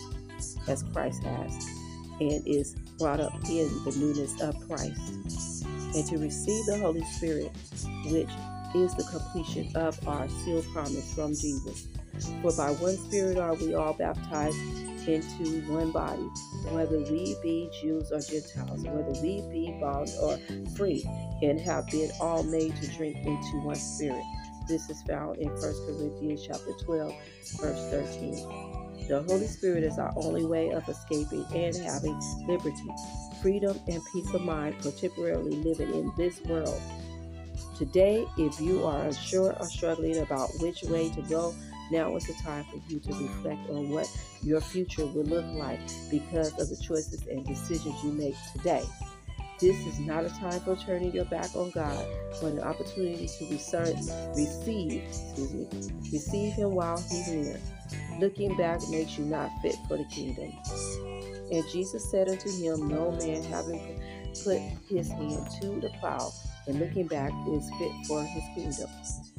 as 0.68 0.84
Christ 0.94 1.24
has, 1.24 1.68
and 2.20 2.46
is 2.46 2.76
brought 3.00 3.20
up 3.20 3.34
in 3.50 3.68
the 3.86 3.96
newness 3.98 4.40
of 4.42 4.56
Christ. 4.68 5.00
And 5.96 6.06
to 6.08 6.18
receive 6.18 6.66
the 6.68 6.78
Holy 6.78 7.04
Spirit, 7.06 7.52
which 8.06 8.30
is 8.76 8.94
the 8.94 9.08
completion 9.10 9.76
of 9.76 10.08
our 10.08 10.30
sealed 10.30 10.66
promise 10.72 11.12
from 11.16 11.30
Jesus. 11.34 11.88
For 12.42 12.52
by 12.56 12.72
one 12.72 12.98
Spirit 12.98 13.38
are 13.38 13.56
we 13.56 13.74
all 13.74 13.94
baptized 13.94 14.58
into 15.08 15.62
one 15.72 15.92
body, 15.92 16.30
whether 16.70 17.00
we 17.00 17.36
be 17.42 17.70
Jews 17.82 18.12
or 18.12 18.20
Gentiles, 18.20 18.84
whether 18.84 19.22
we 19.22 19.42
be 19.50 19.78
bond 19.80 20.10
or 20.22 20.38
free, 20.76 21.04
and 21.42 21.60
have 21.60 21.88
been 21.88 22.12
all 22.20 22.44
made 22.44 22.76
to 22.78 22.88
drink 22.96 23.18
into 23.18 23.62
one 23.64 23.76
spirit. 23.76 24.24
This 24.68 24.90
is 24.90 25.02
found 25.04 25.38
in 25.38 25.50
1 25.50 25.60
Corinthians 25.62 26.46
chapter 26.46 26.74
12, 26.84 27.14
verse 27.60 27.90
13. 27.90 29.08
The 29.08 29.24
Holy 29.24 29.48
Spirit 29.48 29.84
is 29.84 29.98
our 29.98 30.14
only 30.16 30.46
way 30.46 30.70
of 30.70 30.88
escaping 30.88 31.44
and 31.56 31.76
having 31.76 32.20
liberty, 32.48 32.90
freedom, 33.42 33.80
and 33.88 34.02
peace 34.14 34.32
of 34.34 34.42
mind 34.42 34.76
for 34.84 34.92
temporarily 34.92 35.56
living 35.56 35.92
in 35.96 36.12
this 36.16 36.40
world. 36.42 36.80
Today, 37.76 38.28
if 38.38 38.60
you 38.62 38.86
are 38.86 39.06
unsure 39.06 39.56
or 39.60 39.66
struggling 39.66 40.18
about 40.18 40.50
which 40.60 40.84
way 40.84 41.10
to 41.10 41.22
go, 41.24 41.56
now 41.92 42.16
is 42.16 42.26
the 42.26 42.34
time 42.34 42.66
for 42.66 42.80
you 42.88 43.00
to 43.00 43.14
reflect 43.14 43.70
on 43.70 43.90
what 43.90 44.10
your 44.42 44.62
future 44.62 45.06
will 45.06 45.24
look 45.24 45.46
like 45.54 45.80
because 46.10 46.52
of 46.60 46.70
the 46.70 46.84
choices 46.84 47.26
and 47.28 47.46
decisions 47.46 47.96
you 48.04 48.12
make 48.12 48.36
today. 48.54 48.84
This 49.60 49.76
is 49.86 50.00
not 50.00 50.24
a 50.24 50.30
time 50.30 50.60
for 50.62 50.78
turning 50.78 51.12
your 51.12 51.26
back 51.26 51.54
on 51.56 51.72
God, 51.72 52.06
but 52.42 52.54
an 52.54 52.62
opportunity 52.62 53.28
to 53.28 53.50
receive, 53.50 53.88
excuse 54.38 55.54
me, 55.54 55.68
receive 56.14 56.54
Him 56.54 56.72
while 56.72 56.98
He's 56.98 57.28
near. 57.28 57.60
Looking 58.20 58.56
back 58.56 58.80
makes 58.90 59.18
you 59.18 59.26
not 59.26 59.50
fit 59.62 59.76
for 59.88 59.98
the 59.98 60.06
kingdom. 60.06 60.54
And 61.52 61.64
Jesus 61.72 62.10
said 62.10 62.30
unto 62.30 62.50
him, 62.50 62.88
No 62.88 63.12
man 63.12 63.44
having 63.44 64.00
put 64.44 64.60
his 64.88 65.10
hand 65.10 65.48
to 65.62 65.80
the 65.82 65.90
plow 66.00 66.32
and 66.68 66.80
looking 66.80 67.08
back 67.08 67.32
is 67.50 67.70
fit 67.80 67.92
for 68.08 68.24
his 68.24 68.44
kingdom, 68.54 68.90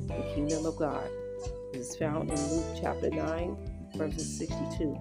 the 0.08 0.32
kingdom 0.34 0.66
of 0.66 0.76
God. 0.76 1.08
Is 1.72 1.96
found 1.96 2.30
in 2.30 2.50
Luke 2.50 2.78
chapter 2.80 3.10
9, 3.10 3.56
verses 3.94 4.38
62. 4.38 4.98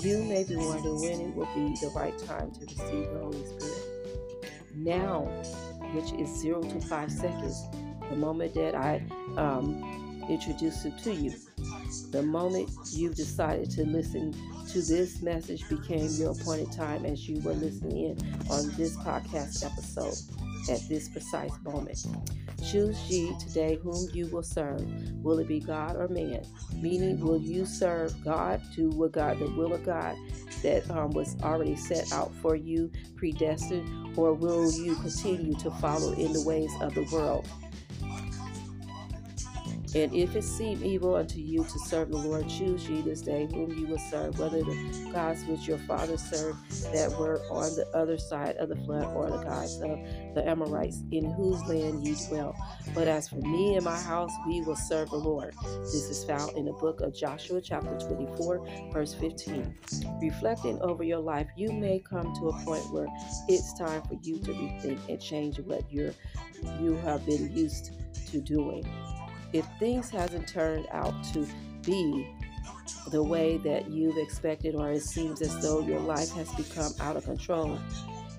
You 0.00 0.22
may 0.24 0.44
be 0.44 0.56
wondering 0.56 1.00
when 1.00 1.20
it 1.20 1.34
will 1.34 1.48
be 1.54 1.74
the 1.80 1.90
right 1.96 2.16
time 2.18 2.52
to 2.52 2.60
receive 2.60 3.10
the 3.12 3.18
Holy 3.18 3.44
Spirit. 3.44 4.38
Now, 4.76 5.22
which 5.92 6.12
is 6.12 6.28
zero 6.28 6.62
to 6.62 6.80
five 6.82 7.10
seconds, 7.10 7.64
the 8.08 8.16
moment 8.16 8.54
that 8.54 8.76
I 8.76 9.04
um, 9.36 10.24
introduce 10.28 10.84
it 10.84 10.96
to 10.98 11.12
you, 11.12 11.34
the 12.10 12.22
moment 12.22 12.70
you've 12.92 13.16
decided 13.16 13.70
to 13.70 13.84
listen 13.84 14.32
to 14.68 14.80
this 14.80 15.22
message 15.22 15.68
became 15.68 16.08
your 16.12 16.32
appointed 16.32 16.70
time 16.70 17.04
as 17.04 17.28
you 17.28 17.40
were 17.42 17.54
listening 17.54 18.10
in 18.10 18.36
on 18.50 18.70
this 18.76 18.96
podcast 18.98 19.64
episode 19.64 20.14
at 20.68 20.80
this 20.88 21.08
precise 21.08 21.52
moment. 21.62 22.04
Choose 22.70 22.98
ye 23.08 23.34
today 23.38 23.78
whom 23.82 24.08
you 24.12 24.26
will 24.28 24.42
serve. 24.42 24.84
Will 25.22 25.38
it 25.38 25.48
be 25.48 25.60
God 25.60 25.96
or 25.96 26.08
man? 26.08 26.42
Meaning, 26.74 27.20
will 27.20 27.40
you 27.40 27.64
serve 27.64 28.12
God 28.24 28.60
to 28.74 28.90
what 28.90 29.12
God, 29.12 29.38
the 29.38 29.50
will 29.50 29.72
of 29.72 29.84
God 29.84 30.16
that 30.62 30.90
um, 30.90 31.10
was 31.10 31.36
already 31.42 31.76
set 31.76 32.12
out 32.12 32.34
for 32.42 32.56
you, 32.56 32.90
predestined, 33.16 34.18
or 34.18 34.34
will 34.34 34.70
you 34.72 34.96
continue 34.96 35.54
to 35.54 35.70
follow 35.72 36.12
in 36.12 36.32
the 36.32 36.42
ways 36.42 36.72
of 36.80 36.94
the 36.94 37.04
world? 37.12 37.48
And 39.94 40.14
if 40.14 40.36
it 40.36 40.44
seem 40.44 40.84
evil 40.84 41.14
unto 41.14 41.38
you 41.38 41.64
to 41.64 41.78
serve 41.78 42.10
the 42.10 42.18
Lord, 42.18 42.48
choose 42.48 42.88
ye 42.88 43.00
this 43.00 43.22
day 43.22 43.48
whom 43.50 43.76
you 43.78 43.86
will 43.86 43.98
serve, 43.98 44.38
whether 44.38 44.62
the 44.62 45.10
gods 45.12 45.44
which 45.46 45.66
your 45.66 45.78
fathers 45.78 46.22
served 46.22 46.58
that 46.92 47.10
were 47.18 47.40
on 47.50 47.74
the 47.74 47.86
other 47.94 48.18
side 48.18 48.56
of 48.56 48.68
the 48.68 48.76
flood, 48.76 49.06
or 49.14 49.30
the 49.30 49.42
gods 49.44 49.76
of 49.76 49.98
the 50.34 50.42
Amorites, 50.46 51.02
in 51.10 51.30
whose 51.32 51.62
land 51.64 52.06
ye 52.06 52.14
dwell. 52.28 52.54
But 52.94 53.08
as 53.08 53.28
for 53.28 53.36
me 53.36 53.76
and 53.76 53.84
my 53.84 53.98
house, 53.98 54.32
we 54.46 54.60
will 54.62 54.76
serve 54.76 55.10
the 55.10 55.16
Lord. 55.16 55.54
This 55.80 55.94
is 55.94 56.24
found 56.24 56.56
in 56.56 56.66
the 56.66 56.72
book 56.72 57.00
of 57.00 57.14
Joshua, 57.14 57.60
chapter 57.60 57.98
24, 57.98 58.90
verse 58.92 59.14
15. 59.14 59.74
Reflecting 60.20 60.80
over 60.82 61.02
your 61.02 61.20
life, 61.20 61.48
you 61.56 61.72
may 61.72 62.00
come 62.00 62.34
to 62.34 62.48
a 62.48 62.64
point 62.64 62.92
where 62.92 63.08
it's 63.48 63.78
time 63.78 64.02
for 64.02 64.18
you 64.22 64.38
to 64.40 64.52
rethink 64.52 65.08
and 65.08 65.20
change 65.20 65.58
what 65.60 65.90
you're 65.90 66.12
you 66.80 66.96
have 66.96 67.24
been 67.24 67.54
used 67.56 67.92
to 68.30 68.40
doing 68.40 68.84
if 69.52 69.66
things 69.78 70.10
hasn't 70.10 70.48
turned 70.48 70.86
out 70.90 71.14
to 71.32 71.46
be 71.82 72.28
the 73.10 73.22
way 73.22 73.56
that 73.58 73.90
you've 73.90 74.18
expected 74.18 74.74
or 74.74 74.92
it 74.92 75.02
seems 75.02 75.40
as 75.40 75.60
though 75.62 75.80
your 75.80 76.00
life 76.00 76.32
has 76.32 76.52
become 76.54 76.92
out 77.00 77.16
of 77.16 77.24
control 77.24 77.78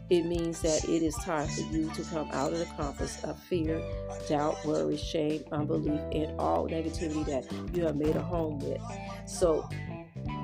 it 0.09 0.25
means 0.25 0.61
that 0.61 0.85
it 0.85 1.03
is 1.03 1.13
time 1.17 1.47
for 1.47 1.61
you 1.61 1.89
to 1.91 2.01
come 2.03 2.27
out 2.31 2.51
of 2.51 2.57
the 2.57 2.65
compass 2.65 3.23
of 3.23 3.37
fear, 3.43 3.79
doubt, 4.27 4.57
worry, 4.65 4.97
shame, 4.97 5.43
unbelief, 5.51 6.01
and 6.11 6.39
all 6.39 6.67
negativity 6.67 7.23
that 7.27 7.75
you 7.75 7.85
have 7.85 7.95
made 7.95 8.15
a 8.15 8.21
home 8.21 8.57
with. 8.57 8.81
So 9.27 9.69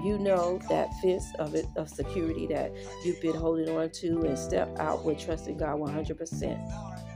you 0.04 0.20
know 0.20 0.60
that 0.70 0.90
fence 1.02 1.26
of 1.40 1.56
it 1.56 1.66
of 1.78 1.90
security 1.90 2.46
that 2.48 2.72
you've 3.04 3.20
been 3.22 3.36
holding 3.36 3.76
on 3.76 3.90
to 3.90 4.22
and 4.22 4.38
step 4.38 4.70
out 4.78 5.04
with 5.04 5.18
trusting 5.18 5.58
God 5.58 5.80
100%. 5.80 7.15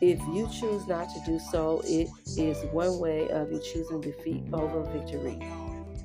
If 0.00 0.18
you 0.28 0.48
choose 0.48 0.86
not 0.86 1.10
to 1.10 1.20
do 1.26 1.38
so, 1.38 1.82
it 1.84 2.08
is 2.38 2.64
one 2.72 2.98
way 2.98 3.28
of 3.28 3.52
you 3.52 3.60
choosing 3.60 4.00
defeat 4.00 4.42
over 4.50 4.82
victory. 4.92 5.38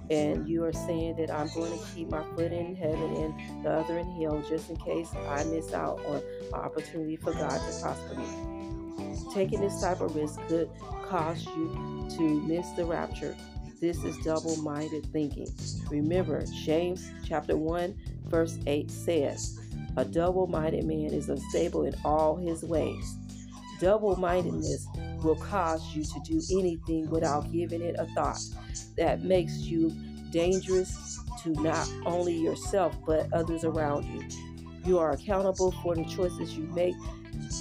And 0.10 0.48
you 0.50 0.66
are 0.66 0.74
saying 0.74 1.16
that 1.16 1.32
I'm 1.32 1.48
going 1.54 1.72
to 1.72 1.86
keep 1.96 2.10
my 2.10 2.22
foot 2.36 2.52
in 2.52 2.76
heaven 2.76 3.16
and 3.16 3.64
the 3.64 3.72
other 3.72 3.98
in 3.98 4.12
hell 4.22 4.44
just 4.50 4.70
in 4.70 4.76
case 4.76 5.10
I 5.30 5.46
miss 5.46 5.74
out 5.74 6.06
on 6.06 6.18
an 6.18 6.54
opportunity 6.54 7.16
for 7.16 7.32
God 7.32 7.52
to 7.52 7.82
prosper 7.82 8.16
me. 8.16 9.16
Taking 9.34 9.62
this 9.62 9.80
type 9.82 10.02
of 10.02 10.14
risk 10.14 10.40
could 10.50 10.70
cause 11.08 11.46
you 11.46 12.08
to 12.18 12.22
miss 12.42 12.70
the 12.72 12.84
rapture. 12.84 13.36
This 13.80 14.04
is 14.04 14.18
double 14.18 14.58
minded 14.58 15.06
thinking. 15.14 15.48
Remember, 15.90 16.44
James 16.66 17.10
chapter 17.26 17.56
1, 17.56 17.96
verse 18.26 18.60
8 18.68 18.92
says, 18.92 19.58
A 19.96 20.04
double 20.04 20.48
minded 20.48 20.84
man 20.84 21.14
is 21.14 21.30
unstable 21.30 21.86
in 21.86 21.96
all 22.04 22.36
his 22.36 22.62
ways. 22.62 23.16
Double 23.80 24.16
mindedness 24.16 24.88
will 25.24 25.36
cause 25.36 25.96
you 25.96 26.04
to 26.04 26.20
do 26.24 26.42
anything 26.58 27.10
without 27.10 27.52
giving 27.52 27.82
it 27.82 27.96
a 27.98 28.06
thought. 28.08 28.40
That 28.98 29.24
makes 29.24 29.58
you 29.58 29.92
dangerous 30.32 31.20
to 31.44 31.50
not 31.62 31.90
only 32.06 32.36
yourself 32.36 32.96
but 33.06 33.32
others 33.34 33.64
around 33.64 34.06
you. 34.06 34.28
You 34.86 35.00
are 35.00 35.12
accountable 35.12 35.72
for 35.72 35.96
the 35.96 36.06
choices 36.06 36.56
you 36.58 36.66
make 36.68 36.96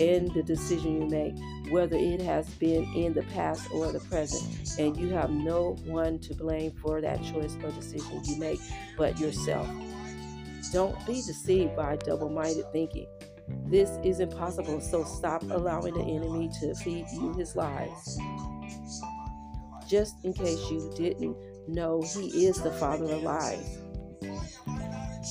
and 0.01 0.33
the 0.35 0.43
decision 0.43 1.03
you 1.03 1.09
make, 1.09 1.35
whether 1.71 1.97
it 1.97 2.21
has 2.21 2.49
been 2.55 2.85
in 2.95 3.13
the 3.13 3.23
past 3.35 3.71
or 3.73 3.91
the 3.93 4.01
present, 4.01 4.79
and 4.79 4.97
you 4.97 5.09
have 5.11 5.31
no 5.31 5.77
one 5.87 6.19
to 6.21 6.35
blame 6.35 6.73
for 6.83 7.01
that 7.01 7.23
choice 7.25 7.57
or 7.63 7.71
decision 7.71 8.21
you 8.25 8.37
make 8.39 8.61
but 8.97 9.19
yourself. 9.19 9.69
Don't 10.73 10.99
be 11.07 11.15
deceived 11.15 11.77
by 11.77 11.97
double 11.97 12.29
minded 12.29 12.71
thinking. 12.73 13.07
This 13.67 13.91
is 14.05 14.21
impossible, 14.21 14.81
so 14.81 15.05
stop 15.05 15.43
allowing 15.43 15.95
the 15.95 16.03
enemy 16.03 16.51
to 16.61 16.75
feed 16.77 17.07
you 17.13 17.33
his 17.35 17.57
lies. 17.57 18.19
Just 19.89 20.25
in 20.25 20.33
case 20.33 20.71
you 20.71 20.93
didn't 20.97 21.37
know, 21.69 22.03
he 22.03 22.47
is 22.47 22.61
the 22.63 22.71
father 22.73 23.05
of 23.05 23.23
lies. 23.23 23.79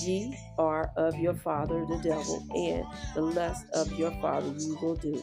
Ye 0.01 0.38
are 0.58 0.91
of 0.98 1.15
your 1.15 1.34
father 1.34 1.86
the 1.86 1.98
devil, 1.98 2.46
and 2.55 2.86
the 3.15 3.22
lust 3.22 3.65
of 3.74 3.91
your 3.93 4.12
father 4.22 4.53
you 4.60 4.77
will 4.82 4.96
do. 4.96 5.22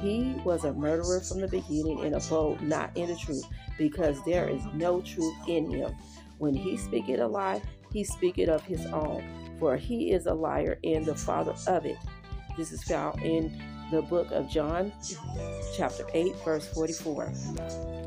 He 0.00 0.40
was 0.44 0.64
a 0.64 0.72
murderer 0.72 1.20
from 1.20 1.40
the 1.40 1.48
beginning 1.48 2.04
and 2.04 2.14
abode 2.14 2.60
not 2.60 2.96
in 2.96 3.08
the 3.08 3.16
truth, 3.16 3.44
because 3.76 4.22
there 4.24 4.48
is 4.48 4.62
no 4.74 5.00
truth 5.00 5.34
in 5.48 5.70
him. 5.70 5.94
When 6.38 6.54
he 6.54 6.76
speaketh 6.76 7.20
a 7.20 7.26
lie, 7.26 7.60
he 7.92 8.04
speaketh 8.04 8.48
of 8.48 8.62
his 8.62 8.86
own 8.86 9.39
for 9.60 9.76
he 9.76 10.10
is 10.10 10.26
a 10.26 10.34
liar 10.34 10.78
and 10.82 11.06
the 11.06 11.14
father 11.14 11.54
of 11.68 11.86
it. 11.86 11.98
This 12.56 12.72
is 12.72 12.82
found 12.82 13.22
in 13.22 13.62
the 13.92 14.02
book 14.02 14.30
of 14.32 14.48
John, 14.48 14.92
chapter 15.76 16.04
8, 16.12 16.34
verse 16.44 16.66
44. 16.68 17.32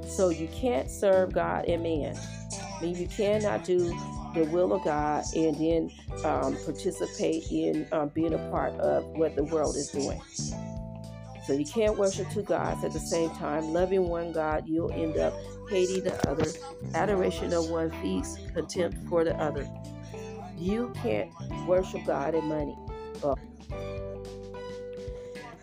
So 0.08 0.30
you 0.30 0.48
can't 0.48 0.90
serve 0.90 1.34
God 1.34 1.66
and 1.66 1.84
man. 1.84 2.18
I 2.60 2.82
mean, 2.82 2.96
you 2.98 3.08
cannot 3.08 3.64
do 3.64 3.90
the 4.34 4.46
will 4.46 4.74
of 4.74 4.84
God 4.84 5.24
and 5.36 5.56
then 5.56 5.92
um, 6.26 6.58
participate 6.66 7.44
in 7.52 7.88
um, 7.92 8.10
being 8.10 8.34
a 8.34 8.50
part 8.50 8.74
of 8.80 9.06
what 9.18 9.36
the 9.36 9.44
world 9.44 9.76
is 9.76 9.90
doing. 9.90 10.22
So 11.46 11.54
you 11.54 11.66
can't 11.66 11.98
worship 11.98 12.30
two 12.32 12.44
gods 12.44 12.84
at 12.86 12.94
the 12.94 13.00
same 13.00 13.30
time. 13.32 13.74
Loving 13.74 14.08
one 14.08 14.32
God, 14.32 14.64
you'll 14.66 14.92
end 14.92 15.18
up 15.18 15.34
hating 15.70 16.06
the 16.06 16.30
other. 16.30 16.50
Adoration 16.94 17.54
of 17.54 17.70
one 17.70 17.92
feeds 18.02 18.40
contempt 18.54 18.98
for 19.10 19.26
the 19.26 19.36
other. 19.36 19.68
You 20.64 20.94
can't 21.04 21.30
worship 21.68 22.06
God 22.06 22.36
and 22.36 22.48
money. 22.48 22.78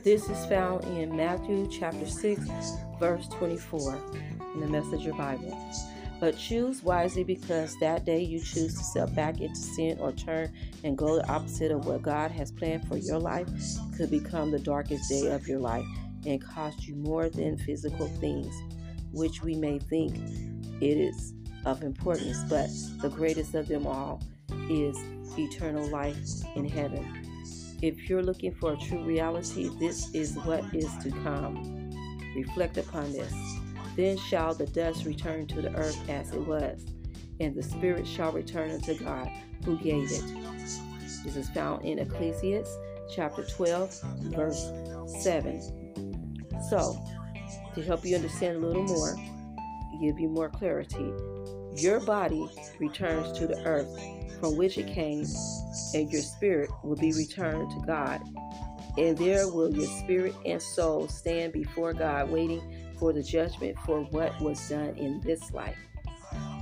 This 0.04 0.28
is 0.28 0.44
found 0.44 0.84
in 0.84 1.16
Matthew 1.16 1.66
chapter 1.70 2.06
6, 2.06 2.42
verse 2.98 3.26
24 3.28 3.98
in 4.52 4.60
the 4.60 4.66
Messenger 4.66 5.14
Bible. 5.14 5.58
But 6.20 6.36
choose 6.36 6.82
wisely 6.82 7.24
because 7.24 7.74
that 7.80 8.04
day 8.04 8.20
you 8.20 8.40
choose 8.40 8.76
to 8.76 8.84
step 8.84 9.14
back 9.14 9.40
into 9.40 9.56
sin 9.56 9.96
or 10.00 10.12
turn 10.12 10.52
and 10.84 10.98
go 10.98 11.16
the 11.16 11.26
opposite 11.30 11.70
of 11.70 11.86
what 11.86 12.02
God 12.02 12.30
has 12.32 12.52
planned 12.52 12.86
for 12.86 12.98
your 12.98 13.18
life 13.18 13.48
could 13.96 14.10
become 14.10 14.50
the 14.50 14.58
darkest 14.58 15.08
day 15.08 15.28
of 15.28 15.48
your 15.48 15.60
life 15.60 15.86
and 16.26 16.44
cost 16.44 16.86
you 16.86 16.94
more 16.96 17.30
than 17.30 17.56
physical 17.56 18.08
things, 18.18 18.54
which 19.12 19.42
we 19.42 19.54
may 19.54 19.78
think 19.78 20.14
it 20.82 20.98
is 20.98 21.32
of 21.64 21.82
importance, 21.82 22.42
but 22.50 22.68
the 23.00 23.08
greatest 23.08 23.54
of 23.54 23.66
them 23.66 23.86
all 23.86 24.22
is 24.70 24.96
eternal 25.38 25.87
life 25.88 26.16
in 26.54 26.66
heaven. 26.66 27.26
If 27.83 28.09
you're 28.09 28.22
looking 28.22 28.54
for 28.54 28.74
a 28.74 28.76
true 28.76 29.04
reality, 29.04 29.70
this 29.78 30.14
is 30.14 30.37
what 30.37 30.64
is 30.74 30.94
to 30.98 31.11
come. 31.22 31.90
Reflect 32.37 32.78
upon 32.78 33.12
this. 33.12 33.33
Then 33.96 34.16
shall 34.16 34.54
the 34.54 34.66
dust 34.66 35.04
return 35.04 35.46
to 35.48 35.62
the 35.62 35.74
earth 35.74 36.09
as 36.09 36.33
it 36.33 36.40
was, 36.46 36.85
and 37.40 37.54
the 37.54 37.62
spirit 37.62 38.06
shall 38.06 38.33
return 38.33 38.70
unto 38.70 38.94
God 38.94 39.28
who 39.64 39.76
gave 39.78 40.11
it. 40.12 40.24
This 41.24 41.37
is 41.37 41.48
found 41.50 41.85
in 41.85 41.98
Ecclesiastes 41.98 42.78
chapter 43.14 43.44
12, 43.44 44.02
verse 44.35 44.70
7. 45.22 45.61
So, 46.68 47.02
to 47.74 47.83
help 47.83 48.04
you 48.04 48.14
understand 48.14 48.62
a 48.62 48.66
little 48.66 48.85
more, 48.85 49.16
give 50.00 50.20
you 50.20 50.28
more 50.28 50.48
clarity, 50.48 51.12
your 51.76 52.00
body 52.00 52.48
returns 52.78 53.37
to 53.38 53.46
the 53.46 53.62
earth 53.64 53.88
from 54.40 54.57
which 54.57 54.79
it 54.79 54.87
came, 54.88 55.26
and 55.94 56.11
your 56.11 56.22
spirit 56.22 56.70
will 56.83 56.96
be 56.96 57.12
returned 57.12 57.70
to 57.70 57.87
God. 57.87 58.20
And 58.98 59.16
there 59.16 59.48
will 59.48 59.72
your 59.72 59.87
spirit 59.87 60.35
and 60.44 60.61
soul 60.61 61.07
stand 61.09 61.53
before 61.53 61.92
God, 61.92 62.31
waiting 62.31 62.62
for 62.98 63.12
the 63.12 63.22
judgment 63.22 63.76
for 63.87 64.00
what 64.05 64.38
was 64.40 64.68
done 64.68 64.96
in 64.96 65.20
this 65.20 65.53
life. 65.53 65.76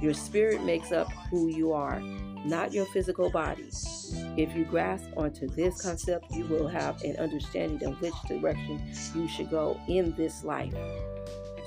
Your 0.03 0.14
spirit 0.14 0.62
makes 0.62 0.93
up 0.93 1.11
who 1.31 1.49
you 1.49 1.73
are, 1.73 2.01
not 2.45 2.73
your 2.73 2.87
physical 2.87 3.31
body. 3.31 3.69
If 4.37 4.55
you 4.55 4.64
grasp 4.64 5.07
onto 5.17 5.49
this 5.49 5.83
concept, 5.83 6.31
you 6.31 6.45
will 6.47 6.69
have 6.69 7.03
an 7.03 7.17
understanding 7.17 7.88
of 7.88 8.01
which 8.01 8.14
direction 8.29 8.81
you 9.14 9.27
should 9.29 9.51
go 9.51 9.81
in 9.88 10.14
this 10.17 10.45
life. 10.45 10.75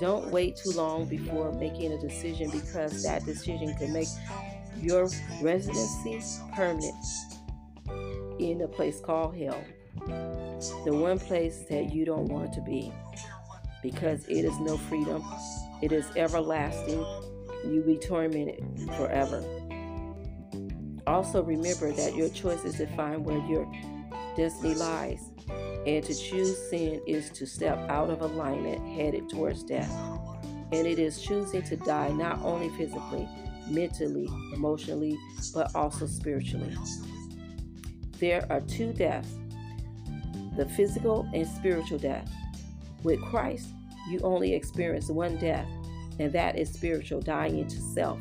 Don't 0.00 0.28
wait 0.30 0.56
too 0.56 0.70
long 0.70 1.04
before 1.04 1.52
making 1.52 1.92
a 1.92 1.98
decision 1.98 2.50
because 2.50 3.04
that 3.04 3.24
decision 3.24 3.74
can 3.76 3.92
make 3.92 4.08
your 4.80 5.08
residency 5.40 6.20
permanent 6.54 6.94
in 8.38 8.60
a 8.62 8.68
place 8.68 9.00
called 9.00 9.36
hell. 9.36 9.62
The 10.84 10.94
one 10.94 11.18
place 11.18 11.64
that 11.70 11.92
you 11.92 12.04
don't 12.04 12.26
want 12.26 12.52
to 12.54 12.60
be 12.60 12.92
because 13.82 14.24
it 14.28 14.44
is 14.44 14.58
no 14.60 14.76
freedom, 14.76 15.24
it 15.82 15.92
is 15.92 16.06
everlasting. 16.16 17.04
You'll 17.64 17.86
be 17.86 17.98
tormented 17.98 18.64
forever. 18.96 19.44
Also, 21.06 21.42
remember 21.42 21.92
that 21.92 22.14
your 22.14 22.28
choices 22.28 22.76
define 22.76 23.24
where 23.24 23.38
your 23.48 23.70
destiny 24.36 24.74
lies, 24.74 25.30
and 25.86 26.04
to 26.04 26.14
choose 26.14 26.56
sin 26.70 27.00
is 27.06 27.30
to 27.30 27.46
step 27.46 27.78
out 27.88 28.10
of 28.10 28.22
alignment 28.22 28.86
headed 28.96 29.28
towards 29.28 29.62
death. 29.62 29.90
And 30.72 30.86
it 30.86 30.98
is 30.98 31.20
choosing 31.20 31.62
to 31.64 31.76
die 31.76 32.10
not 32.10 32.40
only 32.42 32.68
physically, 32.70 33.28
mentally, 33.72 34.28
emotionally, 34.54 35.18
but 35.54 35.74
also 35.74 36.06
spiritually. 36.06 36.76
There 38.18 38.46
are 38.50 38.60
two 38.60 38.92
deaths 38.92 39.34
the 40.56 40.66
physical 40.66 41.26
and 41.32 41.46
spiritual 41.46 41.98
death. 41.98 42.30
With 43.02 43.20
Christ, 43.22 43.68
you 44.08 44.20
only 44.22 44.54
experience 44.54 45.08
one 45.08 45.36
death, 45.38 45.66
and 46.18 46.32
that 46.32 46.58
is 46.58 46.70
spiritual, 46.70 47.20
dying 47.20 47.66
to 47.66 47.80
self. 47.80 48.18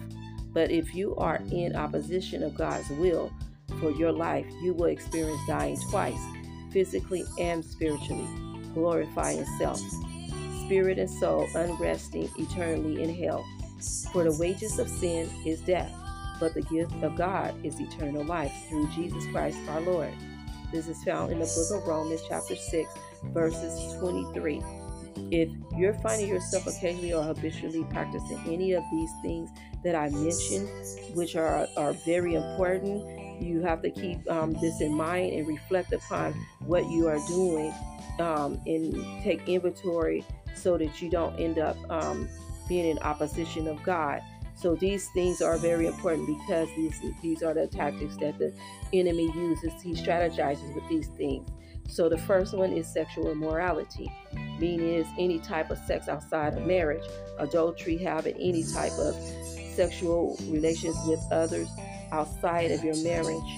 But 0.53 0.71
if 0.71 0.95
you 0.95 1.15
are 1.17 1.41
in 1.51 1.75
opposition 1.75 2.43
of 2.43 2.55
God's 2.55 2.89
will 2.91 3.31
for 3.79 3.91
your 3.91 4.11
life, 4.11 4.45
you 4.61 4.73
will 4.73 4.85
experience 4.85 5.41
dying 5.47 5.77
twice, 5.89 6.19
physically 6.71 7.23
and 7.39 7.63
spiritually, 7.63 8.27
glorifying 8.73 9.45
self, 9.57 9.79
spirit 10.65 10.97
and 10.99 11.09
soul 11.09 11.47
unresting 11.55 12.29
eternally 12.37 13.03
in 13.03 13.13
hell. 13.13 13.45
For 14.11 14.23
the 14.23 14.37
wages 14.37 14.77
of 14.77 14.87
sin 14.89 15.29
is 15.45 15.61
death, 15.61 15.91
but 16.39 16.53
the 16.53 16.61
gift 16.61 16.93
of 17.01 17.15
God 17.15 17.55
is 17.65 17.79
eternal 17.79 18.23
life 18.23 18.53
through 18.69 18.87
Jesus 18.89 19.25
Christ 19.31 19.57
our 19.67 19.81
Lord. 19.81 20.13
This 20.71 20.87
is 20.87 21.03
found 21.03 21.31
in 21.31 21.39
the 21.39 21.45
book 21.45 21.81
of 21.81 21.87
Romans, 21.87 22.21
chapter 22.27 22.55
6, 22.55 22.93
verses 23.33 23.99
23. 23.99 24.61
If 25.31 25.49
you're 25.75 25.95
finding 25.95 26.29
yourself 26.29 26.67
occasionally 26.67 27.13
or 27.13 27.23
habitually 27.23 27.83
practicing 27.85 28.39
any 28.45 28.73
of 28.73 28.83
these 28.91 29.09
things 29.23 29.49
that 29.83 29.95
I 29.95 30.09
mentioned, 30.09 30.69
which 31.15 31.35
are, 31.35 31.67
are 31.75 31.93
very 31.93 32.35
important, 32.35 33.41
you 33.41 33.61
have 33.61 33.81
to 33.81 33.89
keep 33.89 34.29
um, 34.29 34.53
this 34.61 34.79
in 34.79 34.93
mind 34.93 35.33
and 35.33 35.47
reflect 35.47 35.91
upon 35.91 36.33
what 36.59 36.87
you 36.89 37.07
are 37.07 37.19
doing 37.27 37.73
um, 38.19 38.61
and 38.67 39.23
take 39.23 39.47
inventory 39.49 40.23
so 40.53 40.77
that 40.77 41.01
you 41.01 41.09
don't 41.09 41.37
end 41.39 41.57
up 41.57 41.77
um, 41.89 42.29
being 42.71 42.85
in 42.85 42.97
opposition 42.99 43.67
of 43.67 43.83
God. 43.83 44.21
So 44.55 44.75
these 44.75 45.09
things 45.13 45.41
are 45.41 45.57
very 45.57 45.87
important 45.87 46.25
because 46.25 46.69
these 46.77 46.97
these 47.21 47.43
are 47.43 47.53
the 47.53 47.67
tactics 47.67 48.15
that 48.21 48.39
the 48.39 48.53
enemy 48.93 49.29
uses. 49.35 49.73
He 49.81 49.93
strategizes 49.93 50.73
with 50.73 50.87
these 50.87 51.07
things. 51.17 51.49
So 51.89 52.07
the 52.07 52.17
first 52.19 52.53
one 52.53 52.71
is 52.71 52.87
sexual 52.87 53.29
immorality, 53.29 54.09
meaning 54.57 54.93
is 54.93 55.07
any 55.19 55.39
type 55.39 55.69
of 55.69 55.79
sex 55.79 56.07
outside 56.07 56.53
of 56.53 56.65
marriage, 56.65 57.03
adultery, 57.39 57.97
having 57.97 58.35
any 58.35 58.63
type 58.63 58.93
of 58.93 59.15
sexual 59.75 60.37
relations 60.47 60.95
with 61.07 61.19
others 61.29 61.67
outside 62.13 62.71
of 62.71 62.85
your 62.85 62.95
marriage. 63.03 63.51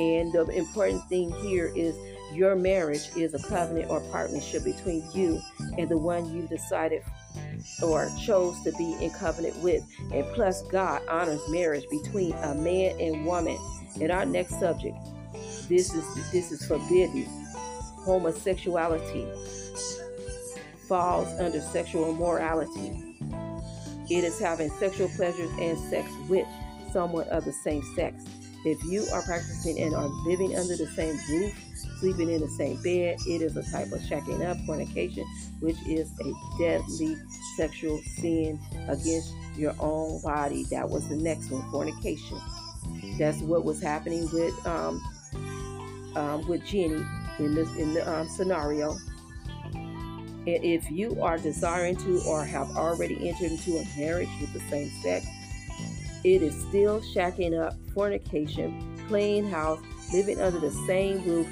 And 0.00 0.32
the 0.32 0.44
important 0.48 1.08
thing 1.08 1.30
here 1.30 1.70
is 1.76 1.94
your 2.34 2.56
marriage 2.56 3.10
is 3.16 3.32
a 3.32 3.48
covenant 3.48 3.88
or 3.90 4.00
partnership 4.10 4.64
between 4.64 5.08
you 5.14 5.40
and 5.78 5.88
the 5.88 5.96
one 5.96 6.34
you 6.34 6.48
decided 6.48 7.04
or 7.82 8.10
chose 8.24 8.60
to 8.62 8.72
be 8.72 8.96
in 9.00 9.10
covenant 9.10 9.56
with. 9.58 9.84
And 10.12 10.24
plus, 10.34 10.62
God 10.62 11.02
honors 11.08 11.40
marriage 11.48 11.84
between 11.90 12.32
a 12.34 12.54
man 12.54 12.98
and 13.00 13.24
woman. 13.26 13.58
In 14.00 14.10
our 14.10 14.26
next 14.26 14.58
subject, 14.60 14.96
this 15.68 15.94
is 15.94 16.30
this 16.32 16.52
is 16.52 16.66
forbidden 16.66 17.26
homosexuality 18.06 19.26
falls 20.88 21.28
under 21.40 21.60
sexual 21.60 22.10
immorality. 22.10 23.16
It 24.08 24.22
is 24.22 24.38
having 24.38 24.70
sexual 24.78 25.08
pleasures 25.08 25.50
and 25.58 25.76
sex 25.90 26.08
with 26.28 26.46
someone 26.92 27.28
of 27.28 27.44
the 27.44 27.52
same 27.52 27.82
sex. 27.96 28.24
If 28.64 28.82
you 28.84 29.04
are 29.12 29.22
practicing 29.22 29.80
and 29.80 29.94
are 29.94 30.08
living 30.24 30.56
under 30.56 30.76
the 30.76 30.86
same 30.86 31.18
roof, 31.28 31.52
sleeping 31.98 32.30
in 32.30 32.40
the 32.40 32.48
same 32.48 32.82
bed, 32.82 33.18
it 33.26 33.42
is 33.42 33.56
a 33.56 33.62
type 33.70 33.92
of 33.92 34.00
shacking 34.00 34.44
up, 34.44 34.56
fornication, 34.66 35.24
which 35.60 35.76
is 35.86 36.10
a 36.20 36.58
deadly 36.58 37.16
sexual 37.56 38.00
sin 38.16 38.60
against 38.88 39.32
your 39.56 39.74
own 39.78 40.20
body. 40.22 40.64
That 40.70 40.88
was 40.88 41.08
the 41.08 41.16
next 41.16 41.50
one, 41.50 41.68
fornication. 41.70 42.40
That's 43.18 43.38
what 43.40 43.64
was 43.64 43.80
happening 43.82 44.28
with 44.32 44.66
um, 44.66 45.02
um, 46.14 46.46
with 46.48 46.64
Jenny 46.64 47.04
in 47.38 47.54
this 47.54 47.68
in 47.76 47.94
the 47.94 48.08
um, 48.08 48.28
scenario. 48.28 48.96
And 49.74 50.64
if 50.64 50.88
you 50.90 51.20
are 51.22 51.38
desiring 51.38 51.96
to 51.96 52.22
or 52.28 52.44
have 52.44 52.68
already 52.76 53.28
entered 53.28 53.50
into 53.50 53.78
a 53.78 53.84
marriage 53.98 54.28
with 54.40 54.52
the 54.52 54.60
same 54.70 54.90
sex, 55.02 55.26
it 56.22 56.42
is 56.42 56.54
still 56.68 57.00
shacking 57.00 57.60
up, 57.60 57.74
fornication, 57.92 58.96
playing 59.08 59.50
house, 59.50 59.80
living 60.12 60.40
under 60.40 60.60
the 60.60 60.70
same 60.86 61.24
roof, 61.24 61.48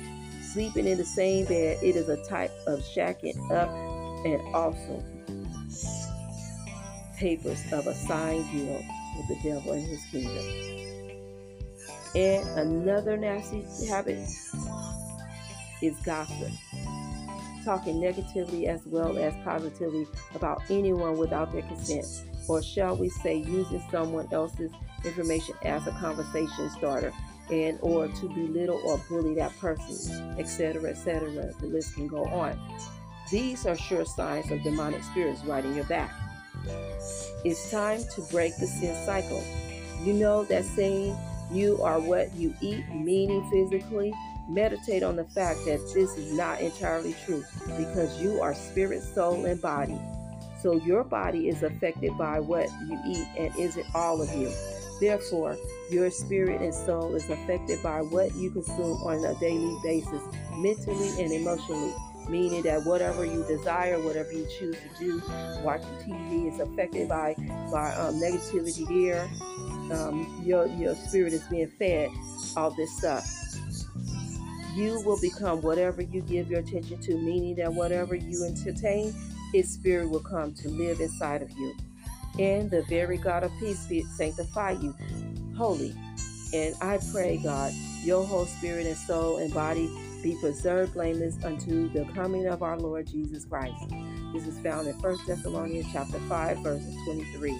sleeping 0.55 0.87
in 0.87 0.97
the 0.97 1.05
same 1.05 1.45
bed. 1.47 1.79
It 1.83 1.97
is 1.97 2.09
a 2.09 2.17
type 2.29 2.53
of 2.69 2.79
shacking 2.81 3.37
up 3.51 3.69
and 4.25 4.41
also 4.55 5.03
papers 7.19 7.61
of 7.73 7.87
a 7.87 7.95
signed 7.95 8.49
deal 8.53 8.81
with 9.17 9.29
the 9.29 9.51
devil 9.51 9.73
and 9.73 9.87
his 9.87 10.01
kingdom. 10.11 10.45
And 12.15 12.59
another 12.59 13.17
nasty 13.17 13.65
habit 13.89 14.29
is 15.83 15.97
gossip. 16.05 16.53
Talking 17.65 18.01
negatively 18.01 18.69
as 18.69 18.87
well 18.87 19.19
as 19.19 19.35
positively 19.43 20.07
about 20.35 20.63
anyone 20.71 21.17
without 21.17 21.51
their 21.51 21.63
consent, 21.63 22.07
or 22.49 22.63
shall 22.63 22.97
we 22.97 23.09
say, 23.09 23.37
using 23.37 23.83
someone 23.91 24.29
else's 24.31 24.71
information 25.05 25.57
as 25.65 25.85
a 25.87 25.91
conversation 25.93 26.71
starter 26.71 27.13
and 27.51 27.79
or 27.83 28.09
to 28.09 28.29
belittle 28.29 28.81
or 28.85 28.99
bully 29.09 29.35
that 29.35 29.57
person, 29.59 30.39
etc., 30.39 30.91
etc. 30.91 31.53
The 31.61 31.67
list 31.67 31.95
can 31.95 32.09
go 32.09 32.25
on. 32.25 32.59
These 33.31 33.67
are 33.67 33.77
sure 33.77 34.05
signs 34.05 34.51
of 34.51 34.63
demonic 34.63 35.03
spirits 35.03 35.45
riding 35.45 35.75
your 35.75 35.85
back. 35.85 36.13
It's 37.45 37.71
time 37.71 38.01
to 38.15 38.23
break 38.31 38.57
the 38.57 38.67
sin 38.67 38.95
cycle. 39.05 39.43
You 40.03 40.15
know 40.15 40.45
that 40.45 40.65
saying, 40.65 41.17
you 41.51 41.81
are 41.83 42.01
what 42.01 42.35
you 42.35 42.55
eat, 42.61 42.85
meaning 42.95 43.49
physically, 43.51 44.13
meditate 44.49 45.03
on 45.03 45.17
the 45.17 45.25
fact 45.25 45.61
that 45.67 45.79
this 45.95 46.17
is 46.17 46.33
not 46.33 46.61
entirely 46.61 47.15
true 47.25 47.45
because 47.77 48.21
you 48.21 48.41
are 48.41 48.55
spirit, 48.55 49.03
soul, 49.03 49.45
and 49.45 49.61
body. 49.61 49.99
So 50.61 50.75
your 50.75 51.05
body 51.05 51.49
is 51.49 51.63
affected 51.63 52.17
by 52.17 52.41
what 52.41 52.69
you 52.89 52.99
eat 53.07 53.27
and 53.39 53.55
isn't 53.59 53.87
all 53.95 54.23
of 54.23 54.35
you. 54.35 54.51
Therefore, 55.05 55.59
your 55.91 56.11
spirit 56.11 56.63
and 56.63 56.73
soul 56.73 57.15
is 57.15 57.29
affected 57.29 57.83
by 57.83 58.01
what 58.01 58.35
you 58.37 58.51
consume 58.51 58.97
on 59.03 59.23
a 59.23 59.39
daily 59.39 59.79
basis, 59.83 60.23
mentally 60.57 61.23
and 61.23 61.31
emotionally. 61.31 61.93
Meaning 62.27 62.63
that 62.63 62.87
whatever 62.87 63.27
you 63.27 63.45
desire, 63.47 64.01
whatever 64.01 64.33
you 64.33 64.47
choose 64.59 64.77
to 64.77 64.99
do, 64.99 65.23
watching 65.63 65.95
TV 65.99 66.51
is 66.51 66.59
affected 66.59 67.07
by 67.07 67.35
by 67.71 67.93
um, 67.97 68.15
negativity 68.15 68.89
there. 68.89 69.29
Um, 69.95 70.43
your 70.43 70.69
your 70.69 70.95
spirit 70.95 71.35
is 71.35 71.43
being 71.49 71.69
fed 71.69 72.09
all 72.57 72.71
this 72.71 72.97
stuff 72.97 73.27
you 74.75 75.03
will 75.05 75.21
become 75.21 75.61
whatever 75.61 76.01
you 76.03 76.21
give 76.23 76.51
your 76.51 76.61
attention 76.61 77.01
to, 77.03 77.15
meaning 77.17 77.55
that 77.57 77.73
whatever 77.73 78.17
you 78.17 78.45
entertain, 78.45 79.15
His 79.53 79.71
Spirit 79.71 80.11
will 80.11 80.19
come 80.19 80.53
to 80.55 80.69
live 80.69 81.01
inside 81.01 81.43
of 81.43 81.51
you. 81.53 81.77
And 82.39 82.71
the 82.71 82.83
very 82.83 83.17
God 83.17 83.45
of 83.45 83.53
peace 83.59 83.87
be, 83.87 84.03
sanctify 84.03 84.73
you 84.73 84.95
holy. 85.57 85.95
And 86.53 86.75
I 86.81 86.99
pray, 87.13 87.39
God, 87.43 87.73
your 88.03 88.25
whole 88.25 88.47
spirit 88.47 88.87
and 88.87 88.97
soul 88.97 89.39
and 89.39 89.53
body 89.53 89.89
be 90.23 90.37
preserved 90.41 90.95
blameless 90.95 91.37
unto 91.45 91.89
the 91.91 92.05
coming 92.13 92.47
of 92.47 92.63
our 92.63 92.79
Lord 92.79 93.07
Jesus 93.07 93.45
Christ. 93.45 93.89
This 94.33 94.47
is 94.47 94.59
found 94.61 94.89
in 94.89 94.95
1 94.95 95.19
Thessalonians 95.27 95.87
chapter 95.93 96.19
5, 96.19 96.59
verses 96.59 96.97
23. 97.05 97.59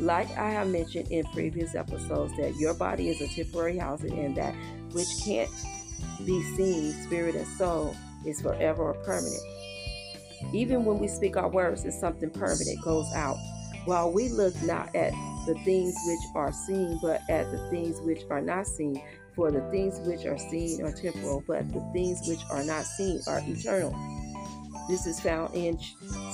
Like 0.00 0.28
I 0.36 0.50
have 0.50 0.68
mentioned 0.68 1.10
in 1.10 1.24
previous 1.26 1.74
episodes, 1.74 2.36
that 2.36 2.56
your 2.56 2.74
body 2.74 3.08
is 3.08 3.20
a 3.20 3.28
temporary 3.28 3.78
housing 3.78 4.18
and 4.18 4.36
that 4.36 4.54
which 4.92 5.08
can't 5.24 5.50
be 6.26 6.42
seen, 6.56 6.92
spirit 7.04 7.34
and 7.34 7.46
soul, 7.46 7.94
is 8.26 8.40
forever 8.40 8.82
or 8.82 8.94
permanent. 8.94 9.42
Even 10.52 10.84
when 10.84 10.98
we 10.98 11.08
speak 11.08 11.36
our 11.36 11.48
words, 11.48 11.84
it's 11.84 11.98
something 11.98 12.30
permanent 12.30 12.82
goes 12.82 13.10
out. 13.14 13.36
While 13.84 14.12
we 14.12 14.28
look 14.28 14.54
not 14.62 14.94
at 14.94 15.12
the 15.46 15.54
things 15.64 15.94
which 16.06 16.20
are 16.36 16.52
seen, 16.52 16.98
but 17.02 17.20
at 17.28 17.50
the 17.50 17.68
things 17.70 18.00
which 18.00 18.22
are 18.30 18.40
not 18.40 18.66
seen. 18.66 19.02
For 19.34 19.50
the 19.50 19.62
things 19.70 19.98
which 20.06 20.26
are 20.26 20.38
seen 20.38 20.82
are 20.82 20.92
temporal, 20.92 21.42
but 21.46 21.66
the 21.72 21.80
things 21.92 22.28
which 22.28 22.40
are 22.50 22.62
not 22.62 22.84
seen 22.84 23.20
are 23.26 23.40
eternal. 23.46 23.96
This 24.88 25.06
is 25.06 25.18
found 25.20 25.54
in 25.54 25.78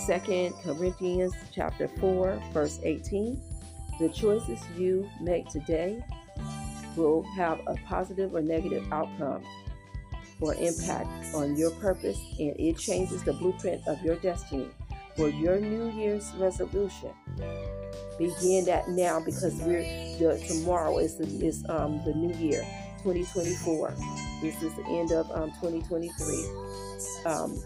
2 0.07 0.55
Corinthians 0.65 1.33
chapter 1.53 1.87
4, 1.87 2.43
verse 2.53 2.81
18. 2.83 3.41
The 4.01 4.09
choices 4.09 4.59
you 4.77 5.09
make 5.21 5.49
today 5.49 6.03
will 6.97 7.23
have 7.37 7.61
a 7.67 7.77
positive 7.87 8.35
or 8.35 8.43
negative 8.43 8.93
outcome 8.93 9.45
or 10.41 10.55
impact 10.55 11.09
on 11.35 11.57
your 11.57 11.71
purpose, 11.73 12.19
and 12.39 12.55
it 12.59 12.79
changes 12.79 13.23
the 13.23 13.33
blueprint 13.33 13.87
of 13.87 14.03
your 14.03 14.17
destiny. 14.17 14.69
For 15.19 15.29
your 15.29 15.59
New 15.59 15.91
Year's 15.91 16.33
resolution, 16.37 17.11
begin 18.19 18.65
that 18.67 18.89
now 18.89 19.19
because 19.19 19.55
we're 19.57 19.83
the 20.19 20.43
tomorrow 20.47 20.99
is 20.99 21.17
the, 21.17 21.25
is 21.45 21.65
um 21.69 22.01
the 22.05 22.15
new 22.15 22.33
year, 22.37 22.63
2024. 23.03 23.95
This 24.41 24.63
is 24.63 24.73
the 24.77 24.85
end 24.87 25.11
of 25.11 25.29
um 25.33 25.51
2023. 25.61 26.71
Um, 27.27 27.61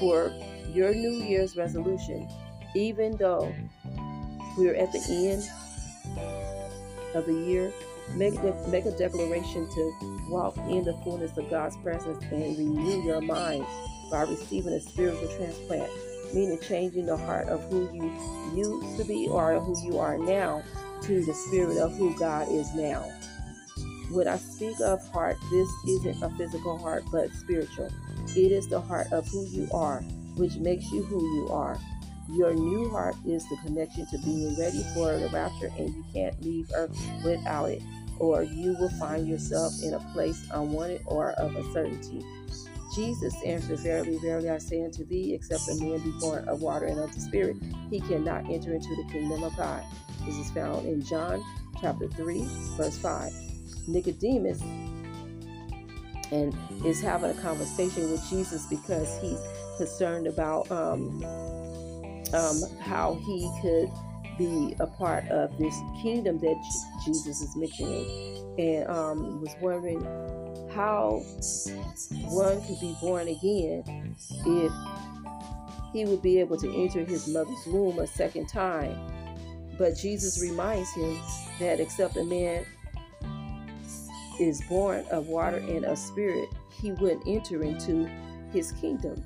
for 0.00 0.32
your 0.72 0.92
New 0.92 1.24
Year's 1.24 1.56
resolution, 1.56 2.28
even 2.74 3.16
though 3.16 3.54
we're 4.58 4.74
at 4.74 4.90
the 4.90 5.00
end 5.08 5.48
of 7.14 7.26
the 7.26 7.32
year, 7.32 7.72
Make, 8.12 8.34
de- 8.34 8.68
make 8.68 8.84
a 8.84 8.90
declaration 8.90 9.66
to 9.66 10.28
walk 10.28 10.58
in 10.58 10.84
the 10.84 10.92
fullness 11.04 11.36
of 11.38 11.48
God's 11.48 11.76
presence 11.78 12.22
and 12.30 12.58
renew 12.58 13.02
your 13.02 13.22
mind 13.22 13.64
by 14.10 14.22
receiving 14.22 14.74
a 14.74 14.80
spiritual 14.80 15.28
transplant. 15.36 15.90
Meaning 16.34 16.58
changing 16.60 17.06
the 17.06 17.16
heart 17.16 17.48
of 17.48 17.62
who 17.70 17.88
you 17.92 18.12
used 18.54 18.98
to 18.98 19.04
be 19.04 19.28
or 19.28 19.58
who 19.60 19.80
you 19.86 19.98
are 19.98 20.18
now 20.18 20.62
to 21.02 21.24
the 21.24 21.34
spirit 21.34 21.78
of 21.78 21.94
who 21.96 22.16
God 22.18 22.48
is 22.50 22.74
now. 22.74 23.10
When 24.10 24.28
I 24.28 24.36
speak 24.36 24.76
of 24.80 25.06
heart, 25.08 25.36
this 25.50 25.68
isn't 25.88 26.22
a 26.22 26.30
physical 26.36 26.78
heart, 26.78 27.04
but 27.10 27.32
spiritual. 27.32 27.90
It 28.36 28.52
is 28.52 28.68
the 28.68 28.80
heart 28.80 29.12
of 29.12 29.26
who 29.28 29.46
you 29.46 29.68
are, 29.72 30.00
which 30.36 30.56
makes 30.56 30.90
you 30.92 31.02
who 31.04 31.20
you 31.36 31.48
are. 31.48 31.78
Your 32.30 32.54
new 32.54 32.90
heart 32.90 33.16
is 33.26 33.48
the 33.48 33.56
connection 33.64 34.06
to 34.06 34.18
being 34.18 34.58
ready 34.58 34.84
for 34.94 35.18
the 35.18 35.28
rapture, 35.28 35.70
and 35.78 35.94
you 35.94 36.04
can't 36.12 36.40
leave 36.42 36.70
earth 36.74 36.96
without 37.24 37.70
it, 37.70 37.82
or 38.18 38.42
you 38.42 38.76
will 38.78 38.90
find 38.90 39.28
yourself 39.28 39.72
in 39.82 39.94
a 39.94 40.00
place 40.12 40.46
unwanted 40.52 41.02
or 41.06 41.32
of 41.32 41.54
uncertainty. 41.54 42.24
Jesus 42.94 43.34
answered, 43.44 43.80
Verily, 43.80 44.18
verily, 44.18 44.50
I 44.50 44.58
say 44.58 44.84
unto 44.84 45.04
thee, 45.04 45.34
except 45.34 45.68
a 45.68 45.74
man 45.82 45.98
be 46.00 46.12
born 46.20 46.48
of 46.48 46.62
water 46.62 46.86
and 46.86 47.00
of 47.00 47.12
the 47.14 47.20
Spirit, 47.20 47.56
he 47.90 48.00
cannot 48.00 48.48
enter 48.50 48.74
into 48.74 48.94
the 48.96 49.04
kingdom 49.12 49.42
of 49.42 49.56
God. 49.56 49.82
This 50.24 50.36
is 50.36 50.50
found 50.52 50.86
in 50.86 51.02
John 51.02 51.42
chapter 51.80 52.08
3, 52.08 52.44
verse 52.76 52.96
5. 52.98 53.32
Nicodemus 53.88 54.62
and 56.32 56.56
is 56.84 57.00
having 57.00 57.30
a 57.30 57.34
conversation 57.34 58.10
with 58.10 58.28
Jesus 58.28 58.66
because 58.66 59.18
he's 59.20 59.40
concerned 59.76 60.26
about 60.26 60.70
um, 60.70 61.22
um, 62.32 62.62
how 62.80 63.18
he 63.26 63.50
could 63.60 63.90
be 64.38 64.74
a 64.80 64.86
part 64.86 65.28
of 65.28 65.56
this 65.58 65.78
kingdom 66.02 66.38
that 66.38 66.56
Jesus 67.04 67.40
is 67.40 67.54
mentioning, 67.56 68.56
and 68.58 68.88
um, 68.88 69.40
was 69.40 69.54
wondering 69.60 70.00
how 70.74 71.22
one 72.30 72.60
could 72.62 72.80
be 72.80 72.96
born 73.00 73.28
again 73.28 74.14
if 74.46 74.72
he 75.92 76.04
would 76.04 76.22
be 76.22 76.40
able 76.40 76.56
to 76.58 76.82
enter 76.82 77.04
his 77.04 77.28
mother's 77.28 77.66
womb 77.66 77.98
a 78.00 78.06
second 78.06 78.48
time. 78.48 78.98
But 79.78 79.96
Jesus 79.96 80.42
reminds 80.42 80.92
him 80.94 81.18
that 81.60 81.80
except 81.80 82.16
a 82.16 82.24
man 82.24 82.66
is 84.40 84.62
born 84.68 85.04
of 85.10 85.28
water 85.28 85.58
and 85.58 85.84
of 85.84 85.98
spirit, 85.98 86.48
he 86.70 86.92
wouldn't 86.92 87.26
enter 87.26 87.62
into 87.62 88.08
his 88.52 88.72
kingdom. 88.72 89.22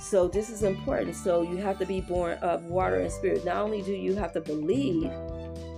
So 0.00 0.28
this 0.28 0.50
is 0.50 0.62
important. 0.62 1.16
So 1.16 1.42
you 1.42 1.56
have 1.58 1.78
to 1.78 1.86
be 1.86 2.00
born 2.02 2.36
of 2.38 2.64
water 2.64 2.96
and 2.96 3.10
spirit. 3.10 3.44
Not 3.44 3.56
only 3.56 3.80
do 3.80 3.92
you 3.92 4.14
have 4.16 4.32
to 4.34 4.40
believe 4.40 5.10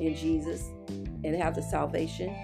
in 0.00 0.16
Jesus 0.16 0.70
and 1.22 1.36
have 1.36 1.54
the 1.54 1.62
salvation, 1.62 2.34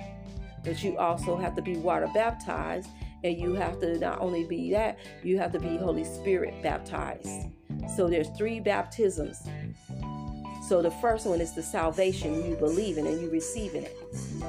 but 0.65 0.83
you 0.83 0.99
also 0.99 1.37
have 1.37 1.55
to 1.57 1.63
be 1.63 1.77
water 1.77 2.09
baptized. 2.15 2.89
And 3.23 3.37
you 3.37 3.55
have 3.55 3.79
to 3.81 3.99
not 3.99 4.21
only 4.21 4.45
be 4.45 4.71
that, 4.73 4.99
you 5.23 5.37
have 5.39 5.53
to 5.53 5.61
be 5.61 5.77
Holy 5.77 6.05
Spirit 6.05 6.63
baptized. 6.63 7.51
So 7.95 8.09
there's 8.09 8.31
three 8.31 8.61
baptisms. 8.61 9.43
So 10.67 10.81
the 10.81 10.91
first 10.91 11.27
one 11.27 11.41
is 11.41 11.53
the 11.53 11.63
salvation 11.63 12.49
you 12.49 12.55
believe 12.55 12.97
in 12.97 13.07
and 13.07 13.21
you 13.21 13.29
receiving 13.29 13.83
it. 13.83 13.97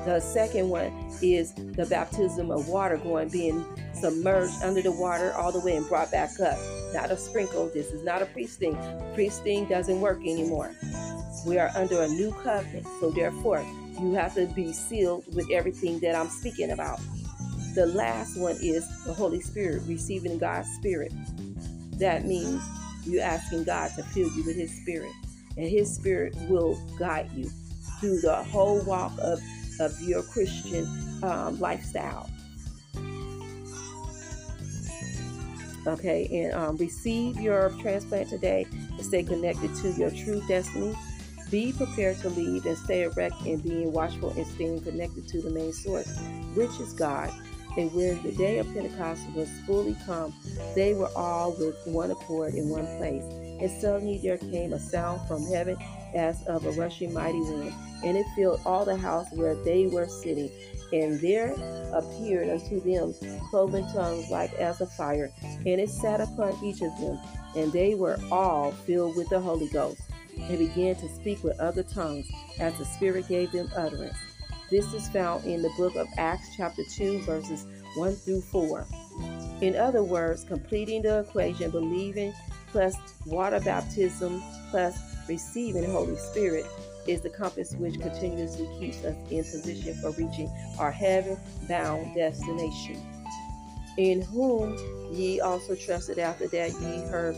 The 0.05 0.19
second 0.19 0.69
one 0.69 0.93
is 1.21 1.53
the 1.53 1.87
baptism 1.89 2.51
of 2.51 2.67
water 2.67 2.97
going 2.97 3.29
being 3.29 3.65
submerged 3.93 4.61
under 4.63 4.81
the 4.81 4.91
water 4.91 5.33
all 5.33 5.51
the 5.51 5.59
way 5.59 5.75
and 5.75 5.87
brought 5.89 6.11
back 6.11 6.39
up. 6.39 6.59
Not 6.93 7.09
a 7.11 7.17
sprinkle. 7.17 7.69
This 7.73 7.87
is 7.87 8.03
not 8.03 8.21
a 8.21 8.25
priesting. 8.27 8.77
Priesting 9.15 9.65
doesn't 9.65 9.99
work 9.99 10.19
anymore. 10.19 10.71
We 11.45 11.57
are 11.57 11.71
under 11.75 12.03
a 12.03 12.07
new 12.07 12.31
covenant. 12.43 12.85
So 12.99 13.09
therefore, 13.09 13.65
you 13.99 14.13
have 14.13 14.33
to 14.35 14.45
be 14.47 14.73
sealed 14.73 15.23
with 15.35 15.49
everything 15.51 15.99
that 15.99 16.15
I'm 16.15 16.29
speaking 16.29 16.71
about. 16.71 16.99
The 17.75 17.85
last 17.85 18.37
one 18.37 18.57
is 18.61 18.87
the 19.05 19.13
Holy 19.13 19.39
Spirit, 19.41 19.83
receiving 19.87 20.37
God's 20.37 20.69
Spirit. 20.69 21.13
That 21.99 22.25
means 22.25 22.61
you're 23.05 23.23
asking 23.23 23.63
God 23.63 23.91
to 23.95 24.03
fill 24.03 24.29
you 24.29 24.43
with 24.43 24.55
His 24.55 24.71
Spirit, 24.81 25.11
and 25.57 25.67
His 25.67 25.93
Spirit 25.93 26.35
will 26.49 26.79
guide 26.99 27.29
you 27.33 27.49
through 27.99 28.19
the 28.21 28.35
whole 28.35 28.81
walk 28.83 29.13
of, 29.21 29.39
of 29.79 29.99
your 30.01 30.23
Christian 30.23 30.85
um, 31.23 31.59
lifestyle. 31.59 32.29
Okay, 35.87 36.27
and 36.43 36.53
um, 36.53 36.77
receive 36.77 37.39
your 37.39 37.71
transplant 37.81 38.29
today 38.29 38.67
to 38.97 39.03
stay 39.03 39.23
connected 39.23 39.73
to 39.77 39.91
your 39.93 40.11
true 40.11 40.41
destiny 40.47 40.95
be 41.51 41.73
prepared 41.73 42.17
to 42.19 42.29
lead 42.29 42.65
and 42.65 42.77
stay 42.77 43.03
erect 43.03 43.35
in 43.45 43.59
being 43.59 43.91
watchful 43.91 44.31
and 44.31 44.47
staying 44.47 44.81
connected 44.81 45.27
to 45.27 45.41
the 45.41 45.49
main 45.49 45.73
source, 45.73 46.17
which 46.55 46.79
is 46.79 46.93
God. 46.93 47.29
And 47.77 47.93
when 47.93 48.21
the 48.23 48.31
day 48.31 48.57
of 48.57 48.73
Pentecost 48.73 49.21
was 49.35 49.49
fully 49.65 49.95
come, 50.05 50.33
they 50.75 50.93
were 50.93 51.11
all 51.15 51.51
with 51.51 51.75
one 51.85 52.11
accord 52.11 52.53
in 52.53 52.69
one 52.69 52.85
place. 52.97 53.23
And 53.23 53.69
suddenly 53.81 54.17
there 54.17 54.37
came 54.37 54.73
a 54.73 54.79
sound 54.79 55.27
from 55.27 55.45
heaven 55.45 55.77
as 56.15 56.41
of 56.47 56.65
a 56.65 56.71
rushing 56.71 57.13
mighty 57.13 57.39
wind, 57.39 57.73
and 58.03 58.17
it 58.17 58.25
filled 58.35 58.61
all 58.65 58.83
the 58.83 58.97
house 58.97 59.27
where 59.33 59.55
they 59.63 59.87
were 59.87 60.07
sitting. 60.07 60.49
And 60.91 61.19
there 61.21 61.53
appeared 61.93 62.49
unto 62.49 62.81
them 62.81 63.13
cloven 63.49 63.83
tongues 63.93 64.29
like 64.29 64.53
as 64.55 64.81
of 64.81 64.91
fire, 64.93 65.31
and 65.41 65.79
it 65.79 65.89
sat 65.89 66.19
upon 66.19 66.57
each 66.63 66.81
of 66.81 66.97
them, 66.99 67.19
and 67.55 67.71
they 67.71 67.95
were 67.95 68.19
all 68.31 68.71
filled 68.71 69.15
with 69.15 69.29
the 69.29 69.39
Holy 69.39 69.69
Ghost 69.69 70.01
and 70.49 70.57
began 70.57 70.95
to 70.95 71.09
speak 71.09 71.43
with 71.43 71.59
other 71.59 71.83
tongues 71.83 72.29
as 72.59 72.77
the 72.77 72.85
Spirit 72.85 73.27
gave 73.27 73.51
them 73.51 73.69
utterance. 73.75 74.17
This 74.69 74.93
is 74.93 75.09
found 75.09 75.45
in 75.45 75.61
the 75.61 75.71
book 75.77 75.95
of 75.95 76.07
Acts, 76.17 76.47
chapter 76.55 76.83
2, 76.89 77.23
verses 77.23 77.67
1 77.95 78.15
through 78.15 78.41
4. 78.41 78.85
In 79.61 79.75
other 79.75 80.03
words, 80.03 80.43
completing 80.43 81.01
the 81.01 81.19
equation, 81.19 81.71
believing 81.71 82.33
plus 82.71 82.95
water 83.25 83.59
baptism 83.59 84.41
plus 84.69 84.97
receiving 85.27 85.83
Holy 85.91 86.15
Spirit 86.15 86.65
is 87.07 87.21
the 87.21 87.29
compass 87.29 87.73
which 87.75 87.99
continuously 87.99 88.67
keeps 88.79 89.03
us 89.03 89.15
in 89.29 89.43
position 89.43 89.93
for 89.95 90.11
reaching 90.11 90.49
our 90.79 90.91
heaven 90.91 91.37
bound 91.67 92.15
destination. 92.15 92.97
In 93.97 94.21
whom 94.21 94.77
ye 95.11 95.41
also 95.41 95.75
trusted 95.75 96.17
after 96.17 96.47
that 96.47 96.71
ye 96.71 97.01
heard 97.09 97.35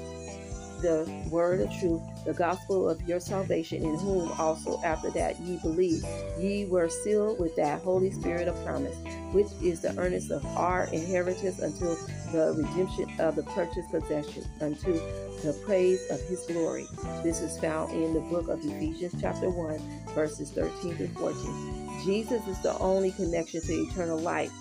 the 0.83 1.09
word 1.31 1.61
of 1.61 1.73
truth, 1.79 2.01
the 2.25 2.33
gospel 2.33 2.89
of 2.89 3.01
your 3.07 3.19
salvation, 3.19 3.81
in 3.81 3.97
whom 3.99 4.29
also 4.33 4.81
after 4.83 5.09
that 5.11 5.39
ye 5.39 5.57
believe, 5.63 6.03
ye 6.37 6.65
were 6.65 6.89
sealed 6.89 7.39
with 7.39 7.55
that 7.55 7.81
Holy 7.81 8.11
Spirit 8.11 8.49
of 8.49 8.65
promise, 8.65 8.95
which 9.31 9.47
is 9.63 9.79
the 9.79 9.97
earnest 9.97 10.29
of 10.29 10.45
our 10.57 10.87
inheritance 10.91 11.59
until 11.59 11.95
the 12.33 12.53
redemption 12.57 13.09
of 13.19 13.37
the 13.37 13.43
purchased 13.43 13.89
possession, 13.91 14.43
unto 14.59 14.93
the 15.41 15.57
praise 15.65 16.05
of 16.11 16.19
his 16.27 16.41
glory. 16.41 16.85
This 17.23 17.39
is 17.39 17.57
found 17.59 17.93
in 17.93 18.13
the 18.13 18.19
book 18.19 18.49
of 18.49 18.59
Ephesians, 18.59 19.15
chapter 19.21 19.49
1, 19.49 19.79
verses 20.13 20.51
13 20.51 20.97
to 20.97 21.07
14. 21.07 22.03
Jesus 22.03 22.45
is 22.45 22.61
the 22.61 22.77
only 22.79 23.11
connection 23.11 23.61
to 23.61 23.73
eternal 23.73 24.19
life, 24.19 24.51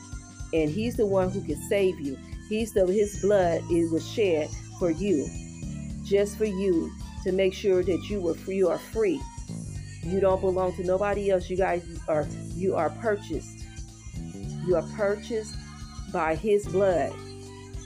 and 0.55 0.71
he's 0.71 0.97
the 0.97 1.07
one 1.07 1.31
who 1.31 1.43
can 1.43 1.61
save 1.69 1.99
you. 2.01 2.17
He's 2.49 2.73
the 2.73 2.87
his 2.87 3.21
blood 3.23 3.63
it 3.71 3.91
was 3.91 4.09
shed 4.09 4.49
for 4.79 4.91
you 4.91 5.27
just 6.03 6.37
for 6.37 6.45
you 6.45 6.93
to 7.25 7.33
make 7.33 7.55
sure 7.55 7.83
that 7.83 8.09
you 8.09 8.21
were 8.21 8.35
free, 8.35 8.57
you 8.57 8.69
are 8.69 8.79
free. 8.79 9.21
You 10.03 10.21
don't 10.21 10.41
belong 10.41 10.75
to 10.77 10.85
nobody 10.85 11.31
else. 11.31 11.49
You 11.49 11.57
guys 11.57 11.85
are 12.09 12.27
you 12.55 12.75
are 12.75 12.91
purchased. 12.91 13.65
You 14.67 14.77
are 14.77 14.85
purchased 14.97 15.57
by 16.13 16.35
his 16.35 16.67
blood. 16.67 17.13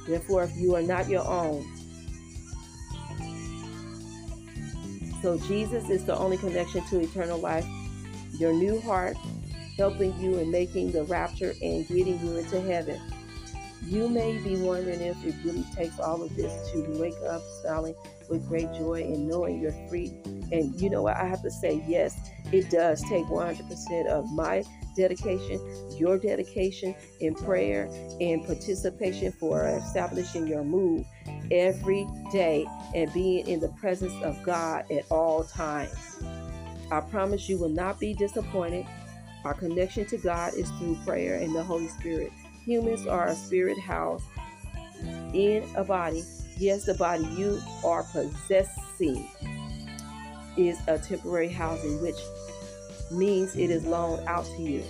Therefore, 0.07 0.45
if 0.45 0.57
you 0.57 0.75
are 0.75 0.83
not 0.83 1.09
your 1.09 1.27
own. 1.27 1.67
So 5.23 5.39
Jesus 5.47 5.91
is 5.91 6.05
the 6.05 6.17
only 6.17 6.37
connection 6.37 6.85
to 6.87 7.01
eternal 7.01 7.39
life. 7.39 7.67
Your 8.39 8.53
new 8.53 8.81
heart 8.81 9.17
helping 9.77 10.19
you 10.19 10.39
in 10.39 10.51
making 10.51 10.93
the 10.93 11.05
rapture 11.05 11.55
and 11.61 11.87
getting 11.89 12.19
you 12.25 12.37
into 12.37 12.61
heaven. 12.61 13.01
You 13.87 14.09
may 14.09 14.37
be 14.39 14.57
wondering 14.57 15.01
if 15.01 15.25
it 15.25 15.35
really 15.45 15.65
takes 15.75 16.01
all 16.01 16.21
of 16.21 16.35
this 16.35 16.73
to 16.73 16.99
wake 16.99 17.15
up 17.29 17.41
smiling 17.63 17.95
with 18.29 18.49
great 18.49 18.73
joy 18.75 19.03
and 19.03 19.29
knowing 19.29 19.61
you're 19.61 19.89
free. 19.89 20.13
And 20.51 20.81
you 20.81 20.91
know 20.91 21.03
what? 21.03 21.17
I 21.17 21.25
have 21.27 21.41
to 21.43 21.51
say, 21.51 21.85
yes, 21.87 22.19
it 22.51 22.69
does 22.69 23.01
take 23.03 23.25
100% 23.27 24.07
of 24.07 24.29
my 24.33 24.65
dedication, 24.97 25.61
your 25.97 26.19
dedication 26.19 26.97
in 27.21 27.37
prayer 27.37 27.89
and 28.21 28.45
participation 28.45 29.31
for 29.31 29.69
establishing 29.69 30.49
your 30.49 30.65
move 30.65 31.07
every 31.53 32.09
day 32.33 32.67
and 32.93 33.13
being 33.13 33.47
in 33.47 33.61
the 33.61 33.69
presence 33.81 34.15
of 34.25 34.43
God 34.43 34.91
at 34.91 35.05
all 35.11 35.45
times. 35.45 36.21
I 36.91 37.01
promise 37.03 37.49
you 37.49 37.59
will 37.59 37.69
not 37.69 38.01
be 38.01 38.15
disappointed. 38.15 38.85
Our 39.45 39.55
connection 39.55 40.07
to 40.07 40.17
God 40.17 40.55
is 40.55 40.69
through 40.73 40.99
prayer 41.05 41.37
and 41.37 41.55
the 41.55 41.63
Holy 41.63 41.89
Spirit. 41.89 42.33
Humans 42.67 43.07
are 43.07 43.29
a 43.29 43.35
spirit 43.35 43.79
house 43.79 44.23
in 45.33 45.67
a 45.77 45.85
body 45.85 46.23
Yes, 46.59 46.85
the 46.85 46.95
body 46.95 47.25
you 47.37 47.61
are 47.85 48.03
possessing 48.03 49.29
is 50.57 50.79
a 50.87 50.99
temporary 50.99 51.51
housing, 51.51 52.01
which 52.01 52.17
means 53.11 53.55
it 53.57 53.71
is 53.71 53.85
loaned 53.85 54.27
out 54.27 54.47
to 54.57 54.63
you 54.63 54.83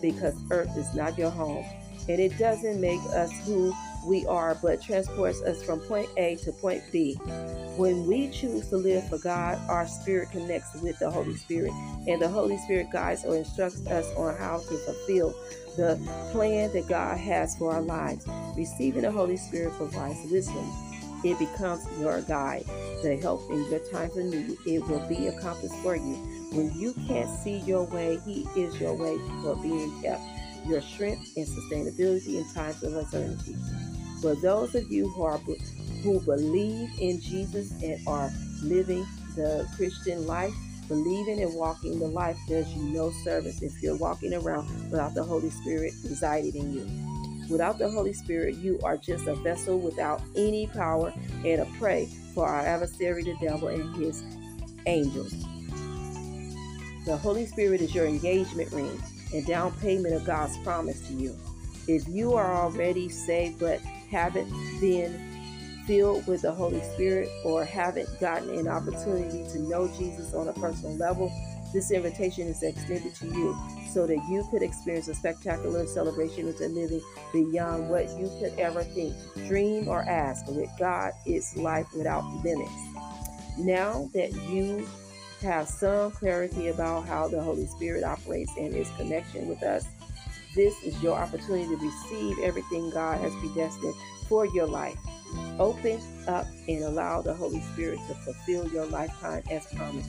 because 0.00 0.36
earth 0.52 0.76
is 0.76 0.94
not 0.94 1.18
your 1.18 1.30
home. 1.30 1.64
And 2.08 2.20
it 2.20 2.38
doesn't 2.38 2.80
make 2.80 3.00
us 3.10 3.32
who 3.44 3.74
we 4.04 4.26
are, 4.26 4.56
but 4.62 4.82
transports 4.82 5.42
us 5.42 5.62
from 5.62 5.80
point 5.80 6.08
A 6.16 6.36
to 6.36 6.52
point 6.52 6.82
B. 6.92 7.14
When 7.76 8.06
we 8.06 8.28
choose 8.30 8.68
to 8.68 8.76
live 8.76 9.08
for 9.08 9.18
God, 9.18 9.58
our 9.68 9.86
spirit 9.86 10.30
connects 10.30 10.74
with 10.80 10.98
the 10.98 11.10
Holy 11.10 11.36
Spirit, 11.36 11.72
and 12.06 12.20
the 12.20 12.28
Holy 12.28 12.58
Spirit 12.58 12.90
guides 12.90 13.24
or 13.24 13.36
instructs 13.36 13.86
us 13.86 14.12
on 14.16 14.36
how 14.36 14.58
to 14.58 14.76
fulfill 14.78 15.34
the 15.76 15.96
plan 16.32 16.72
that 16.72 16.88
God 16.88 17.16
has 17.18 17.56
for 17.56 17.72
our 17.72 17.82
lives. 17.82 18.26
Receiving 18.56 19.02
the 19.02 19.12
Holy 19.12 19.36
Spirit 19.36 19.72
provides 19.74 20.18
wisdom. 20.30 20.68
It 21.24 21.38
becomes 21.38 21.84
your 22.00 22.20
guide, 22.22 22.64
the 23.02 23.18
help 23.20 23.48
in 23.50 23.64
your 23.70 23.80
times 23.90 24.16
of 24.16 24.26
need. 24.26 24.56
It 24.66 24.86
will 24.86 25.06
be 25.08 25.28
accomplished 25.28 25.74
for 25.76 25.96
you. 25.96 26.14
When 26.52 26.72
you 26.78 26.94
can't 27.06 27.28
see 27.40 27.58
your 27.58 27.84
way, 27.84 28.18
He 28.24 28.48
is 28.56 28.80
your 28.80 28.94
way 28.94 29.18
for 29.42 29.56
being 29.56 30.02
kept, 30.02 30.22
your 30.66 30.80
strength 30.80 31.36
and 31.36 31.46
sustainability 31.46 32.38
in 32.38 32.54
times 32.54 32.82
of 32.82 32.96
uncertainty. 32.96 33.56
For 34.20 34.34
those 34.34 34.74
of 34.74 34.90
you 34.90 35.08
who 35.08 35.22
are 35.22 35.38
who 36.02 36.20
believe 36.20 36.90
in 37.00 37.20
Jesus 37.20 37.70
and 37.82 38.00
are 38.06 38.30
living 38.62 39.06
the 39.36 39.68
Christian 39.76 40.26
life, 40.26 40.52
believing 40.88 41.42
and 41.42 41.54
walking 41.54 41.98
the 41.98 42.06
life 42.06 42.36
does 42.48 42.68
you 42.74 42.82
no 42.82 43.10
service 43.24 43.62
if 43.62 43.80
you're 43.82 43.96
walking 43.96 44.34
around 44.34 44.68
without 44.90 45.14
the 45.14 45.22
Holy 45.22 45.50
Spirit 45.50 45.92
residing 46.04 46.56
in 46.56 46.72
you. 46.72 47.48
Without 47.48 47.78
the 47.78 47.88
Holy 47.88 48.12
Spirit, 48.12 48.56
you 48.56 48.78
are 48.82 48.96
just 48.96 49.26
a 49.26 49.34
vessel 49.36 49.78
without 49.78 50.20
any 50.36 50.66
power 50.66 51.12
and 51.44 51.62
a 51.62 51.66
prey 51.78 52.08
for 52.34 52.46
our 52.46 52.60
adversary, 52.60 53.22
the 53.22 53.36
devil, 53.40 53.68
and 53.68 53.96
his 53.96 54.22
angels. 54.86 55.32
The 57.06 57.16
Holy 57.16 57.46
Spirit 57.46 57.80
is 57.80 57.94
your 57.94 58.06
engagement 58.06 58.70
ring 58.72 59.02
and 59.32 59.46
down 59.46 59.72
payment 59.78 60.14
of 60.14 60.26
God's 60.26 60.58
promise 60.58 61.06
to 61.08 61.14
you. 61.14 61.36
If 61.86 62.06
you 62.06 62.34
are 62.34 62.54
already 62.54 63.08
saved 63.08 63.60
but 63.60 63.80
haven't 64.10 64.50
been 64.80 65.28
filled 65.86 66.26
with 66.26 66.42
the 66.42 66.52
Holy 66.52 66.82
Spirit 66.94 67.30
or 67.44 67.64
haven't 67.64 68.08
gotten 68.20 68.50
an 68.50 68.68
opportunity 68.68 69.44
to 69.52 69.58
know 69.60 69.88
Jesus 69.96 70.34
on 70.34 70.48
a 70.48 70.52
personal 70.52 70.94
level, 70.96 71.32
this 71.72 71.90
invitation 71.90 72.46
is 72.46 72.62
extended 72.62 73.14
to 73.14 73.26
you 73.26 73.56
so 73.90 74.06
that 74.06 74.18
you 74.28 74.46
could 74.50 74.62
experience 74.62 75.08
a 75.08 75.14
spectacular 75.14 75.86
celebration 75.86 76.48
into 76.48 76.68
living 76.68 77.00
beyond 77.32 77.88
what 77.88 78.08
you 78.18 78.30
could 78.38 78.58
ever 78.58 78.82
think, 78.82 79.14
dream, 79.46 79.88
or 79.88 80.02
ask. 80.02 80.46
With 80.46 80.70
God, 80.78 81.12
it's 81.24 81.56
life 81.56 81.86
without 81.96 82.24
limits. 82.44 82.72
Now 83.58 84.10
that 84.14 84.32
you 84.50 84.86
have 85.42 85.68
some 85.68 86.10
clarity 86.10 86.68
about 86.68 87.06
how 87.06 87.28
the 87.28 87.42
Holy 87.42 87.66
Spirit 87.66 88.04
operates 88.04 88.52
and 88.56 88.74
its 88.74 88.90
connection 88.96 89.48
with 89.48 89.62
us, 89.62 89.86
this 90.54 90.82
is 90.82 91.00
your 91.02 91.16
opportunity 91.16 91.68
to 91.68 91.76
receive 91.76 92.38
everything 92.40 92.90
God 92.90 93.20
has 93.20 93.34
predestined 93.36 93.94
for 94.28 94.46
your 94.46 94.66
life. 94.66 94.96
Open 95.58 96.00
up 96.26 96.46
and 96.68 96.84
allow 96.84 97.22
the 97.22 97.34
Holy 97.34 97.60
Spirit 97.60 97.98
to 98.08 98.14
fulfill 98.14 98.68
your 98.68 98.86
lifetime 98.86 99.42
as 99.50 99.66
promised. 99.74 100.08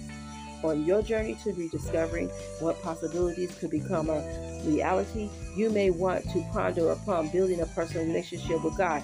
On 0.63 0.85
your 0.85 1.01
journey 1.01 1.37
to 1.43 1.53
rediscovering 1.53 2.29
what 2.59 2.81
possibilities 2.81 3.55
could 3.59 3.71
become 3.71 4.09
a 4.09 4.61
reality, 4.65 5.29
you 5.55 5.69
may 5.69 5.89
want 5.89 6.23
to 6.31 6.45
ponder 6.51 6.91
upon 6.91 7.29
building 7.29 7.61
a 7.61 7.65
personal 7.67 8.05
relationship 8.05 8.63
with 8.63 8.77
God. 8.77 9.01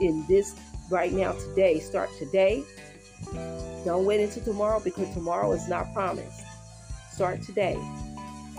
In 0.00 0.24
this 0.28 0.54
right 0.90 1.12
now, 1.12 1.32
today, 1.32 1.78
start 1.78 2.10
today. 2.18 2.64
Don't 3.84 4.04
wait 4.04 4.20
until 4.20 4.42
tomorrow 4.42 4.80
because 4.80 5.12
tomorrow 5.14 5.52
is 5.52 5.68
not 5.68 5.92
promised. 5.94 6.42
Start 7.12 7.40
today. 7.42 7.78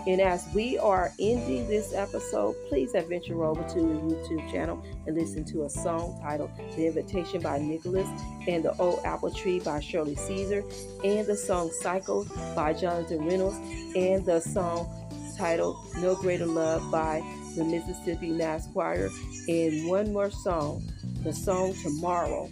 And 0.08 0.22
as 0.22 0.48
we 0.54 0.78
are 0.78 1.12
ending 1.20 1.68
this 1.68 1.92
episode, 1.92 2.56
please 2.70 2.94
adventure 2.94 3.44
over 3.44 3.62
to 3.62 3.74
the 3.74 3.94
YouTube 3.94 4.50
channel 4.50 4.82
and 5.06 5.14
listen 5.14 5.44
to 5.52 5.64
a 5.64 5.68
song 5.68 6.18
titled 6.22 6.48
The 6.74 6.86
Invitation 6.86 7.42
by 7.42 7.58
Nicholas 7.58 8.08
and 8.48 8.64
The 8.64 8.74
Old 8.78 9.00
Apple 9.04 9.30
Tree 9.30 9.60
by 9.60 9.80
Shirley 9.80 10.14
Caesar 10.14 10.64
and 11.04 11.26
the 11.26 11.36
song 11.36 11.70
Cycle 11.82 12.26
by 12.56 12.72
Jonathan 12.72 13.26
Reynolds 13.26 13.58
and 13.94 14.24
the 14.24 14.40
song 14.40 14.88
titled 15.36 15.76
No 15.98 16.14
Greater 16.14 16.46
Love 16.46 16.90
by 16.90 17.22
the 17.54 17.64
Mississippi 17.64 18.30
Mass 18.30 18.66
Choir 18.72 19.10
and 19.46 19.88
one 19.88 20.10
more 20.14 20.30
song, 20.30 20.90
the 21.22 21.34
song 21.34 21.74
Tomorrow 21.82 22.48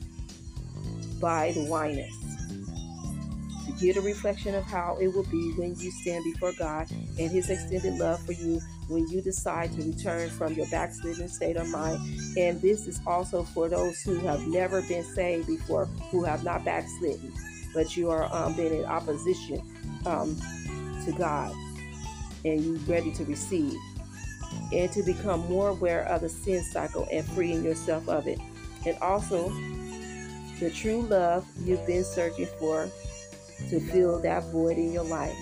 by 1.23 1.53
the 1.53 1.64
Winans 1.71 2.26
get 3.79 3.97
a 3.97 4.01
reflection 4.01 4.55
of 4.55 4.65
how 4.65 4.97
it 5.01 5.09
will 5.09 5.25
be 5.25 5.53
when 5.53 5.75
you 5.77 5.91
stand 5.91 6.25
before 6.25 6.53
God 6.59 6.89
and 6.91 7.31
His 7.31 7.51
extended 7.51 7.95
love 7.95 8.25
for 8.25 8.33
you 8.33 8.61
when 8.89 9.07
you 9.09 9.21
decide 9.21 9.73
to 9.73 9.83
return 9.83 10.31
from 10.31 10.55
your 10.55 10.67
backslidden 10.67 11.29
state 11.29 11.57
of 11.57 11.69
mind. 11.69 12.01
And 12.37 12.61
this 12.61 12.87
is 12.87 13.01
also 13.07 13.43
for 13.43 13.69
those 13.69 14.01
who 14.03 14.17
have 14.21 14.47
never 14.47 14.83
been 14.83 15.05
saved 15.05 15.47
before, 15.47 15.87
who 16.11 16.25
have 16.25 16.45
not 16.45 16.65
backslidden, 16.65 17.33
but 17.75 17.97
you 17.97 18.11
are 18.11 18.33
um, 18.35 18.55
been 18.55 18.73
in 18.73 18.85
opposition 18.85 19.62
um, 20.07 20.37
to 21.05 21.12
God 21.17 21.55
and 22.45 22.61
you 22.61 22.77
ready 22.87 23.12
to 23.12 23.25
receive 23.25 23.75
and 24.73 24.91
to 24.93 25.03
become 25.03 25.41
more 25.49 25.71
aware 25.71 26.05
of 26.05 26.23
the 26.23 26.29
sin 26.29 26.62
cycle 26.62 27.07
and 27.12 27.25
freeing 27.31 27.65
yourself 27.65 28.09
of 28.09 28.27
it. 28.27 28.39
And 28.87 28.97
also, 28.99 29.51
the 30.61 30.71
true 30.71 31.03
love 31.03 31.45
you've 31.65 31.87
been 31.87 32.05
searching 32.05 32.47
for 32.59 32.89
to 33.71 33.81
fill 33.81 34.21
that 34.23 34.45
void 34.45 34.79
in 34.79 34.92
your 34.92 35.05
life. 35.05 35.37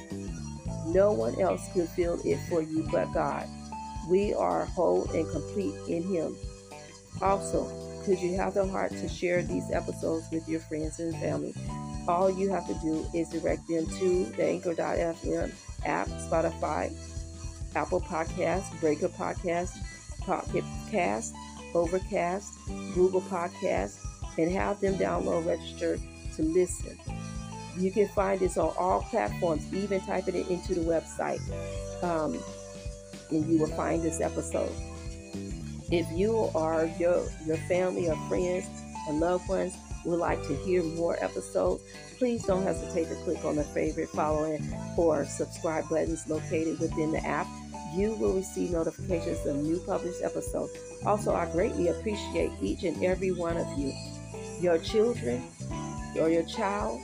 No 0.87 1.13
one 1.13 1.39
else 1.41 1.69
could 1.73 1.89
fill 1.91 2.21
it 2.25 2.39
for 2.49 2.63
you 2.63 2.87
but 2.91 3.13
God. 3.13 3.49
We 4.09 4.35
are 4.35 4.67
whole 4.67 5.11
and 5.13 5.29
complete 5.31 5.75
in 5.89 6.03
Him. 6.03 6.37
Also, 7.23 7.71
could 8.05 8.19
you 8.19 8.37
have 8.37 8.55
the 8.55 8.67
heart 8.67 8.91
to 8.93 9.09
share 9.09 9.43
these 9.43 9.71
episodes 9.73 10.27
with 10.31 10.49
your 10.49 10.61
friends 10.61 11.01
and 11.01 11.15
family? 11.17 11.55
All 12.07 12.31
you 12.31 12.51
have 12.51 12.67
to 12.67 12.75
do 12.75 13.07
is 13.15 13.31
direct 13.31 13.67
them 13.67 13.87
to 13.87 14.25
the 14.37 14.45
Anchor.fm 14.45 15.53
app, 15.87 16.09
Spotify, 16.09 16.93
Apple 17.75 18.01
Podcasts, 18.01 18.79
Breaker 18.81 19.09
Podcasts, 19.09 19.77
Pocket 20.21 20.65
Cast, 20.91 21.35
Overcast, 21.75 22.53
Google 22.95 23.23
Podcasts, 23.23 24.05
and 24.39 24.51
have 24.51 24.81
them 24.81 24.95
download, 24.95 25.47
register 25.47 25.99
to 26.37 26.43
listen. 26.43 26.99
You 27.77 27.91
can 27.91 28.09
find 28.09 28.41
this 28.41 28.57
on 28.57 28.73
all 28.79 29.03
platforms, 29.03 29.73
even 29.73 30.01
typing 30.03 30.37
it 30.37 30.49
into 30.49 30.75
the 30.75 30.81
website, 30.81 31.41
um, 32.03 32.39
and 33.31 33.47
you 33.47 33.59
will 33.59 33.75
find 33.77 34.03
this 34.03 34.21
episode. 34.21 34.73
If 35.91 36.11
you 36.13 36.33
or 36.33 36.91
your 36.99 37.25
your 37.47 37.57
family 37.69 38.09
or 38.09 38.17
friends 38.29 38.67
or 39.09 39.15
loved 39.15 39.49
ones 39.49 39.77
would 40.05 40.19
like 40.19 40.43
to 40.45 40.55
hear 40.57 40.83
more 40.83 41.23
episodes, 41.23 41.83
please 42.19 42.45
don't 42.45 42.63
hesitate 42.63 43.09
to 43.09 43.15
click 43.25 43.45
on 43.45 43.57
the 43.57 43.65
favorite, 43.65 44.09
following, 44.11 44.63
or 44.97 45.25
subscribe 45.25 45.89
buttons 45.89 46.29
located 46.29 46.79
within 46.79 47.11
the 47.13 47.25
app. 47.25 47.47
You 47.95 48.15
will 48.15 48.35
receive 48.35 48.71
notifications 48.71 49.45
of 49.47 49.57
new 49.57 49.79
published 49.79 50.23
episodes. 50.23 50.73
Also, 51.07 51.35
I 51.35 51.51
greatly 51.51 51.89
appreciate 51.89 52.51
each 52.61 52.83
and 52.83 53.03
every 53.05 53.31
one 53.31 53.57
of 53.57 53.79
you. 53.79 53.93
Your 54.61 54.79
children 54.79 55.45
or 56.19 56.31
your 56.31 56.45
child 56.45 57.01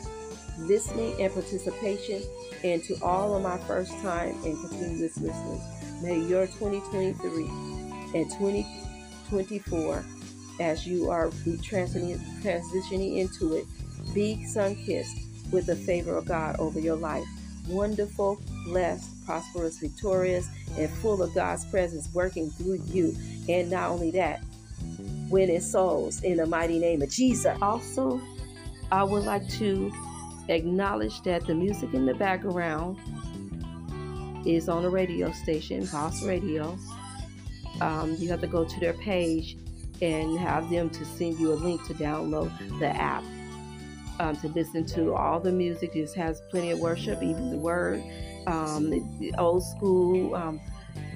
listening 0.61 1.21
and 1.21 1.33
participation, 1.33 2.23
and 2.63 2.83
to 2.85 2.97
all 3.03 3.35
of 3.35 3.43
my 3.43 3.59
first 3.67 3.93
time 4.03 4.35
and 4.45 4.59
continuous 4.69 5.17
listeners. 5.19 5.61
May 6.03 6.19
your 6.21 6.47
2023 6.47 7.45
and 8.15 8.31
2024, 8.31 10.05
as 10.61 10.87
you 10.87 11.11
are 11.11 11.29
transitioning 11.31 13.17
into 13.17 13.57
it, 13.57 13.67
be 14.15 14.45
sun 14.47 14.75
kissed 14.77 15.17
with 15.51 15.67
the 15.67 15.77
favor 15.77 16.17
of 16.17 16.27
God 16.27 16.57
over 16.59 16.79
your 16.81 16.97
life. 16.97 17.25
Wonderful, 17.69 18.41
blessed, 18.65 19.25
prosperous, 19.25 19.79
victorious, 19.79 20.49
and 20.77 20.91
full 20.91 21.23
of 21.23 21.35
God's 21.35 21.65
presence 21.67 22.09
working 22.13 22.51
through 22.51 22.81
you. 22.87 23.17
And 23.49 23.71
not 23.71 23.91
only 23.91 24.11
that, 24.13 24.43
winning 25.29 25.61
souls 25.61 26.23
in 26.23 26.39
the 26.39 26.47
mighty 26.47 26.79
name 26.79 27.03
of 27.03 27.11
Jesus. 27.11 27.57
Also, 27.63 28.21
I 28.91 29.05
would 29.05 29.25
like 29.25 29.49
to 29.59 29.93
acknowledge 30.51 31.23
that 31.23 31.47
the 31.47 31.55
music 31.55 31.95
in 31.95 32.07
the 32.07 32.15
background 32.15 32.99
is 34.47 34.69
on 34.69 34.85
a 34.85 34.91
radio 34.91 35.31
station, 35.33 35.87
Boss 35.87 36.23
Radio. 36.25 36.79
Um, 37.81 38.17
you 38.19 38.29
have 38.31 38.41
to 38.41 38.47
go 38.47 38.65
to 38.65 38.81
their 38.81 38.95
page 38.95 39.57
and 40.03 40.39
have 40.39 40.71
them 40.71 40.91
to 40.91 41.05
send 41.05 41.39
you 41.39 41.53
a 41.53 41.55
link 41.55 41.87
to 41.87 41.95
download 41.95 42.51
the 42.79 42.89
app 42.89 43.23
um, 44.19 44.37
to 44.37 44.49
listen 44.49 44.85
to 44.87 45.15
all 45.15 45.41
the 45.41 45.53
music. 45.53 45.97
It 45.97 46.13
has 46.15 46.43
plenty 46.51 46.71
of 46.71 46.79
worship, 46.79 47.23
even 47.23 47.51
the 47.51 47.59
word, 47.59 48.03
um, 48.47 48.91
the 48.91 49.35
old 49.39 49.65
school 49.65 50.35
um, 50.35 50.61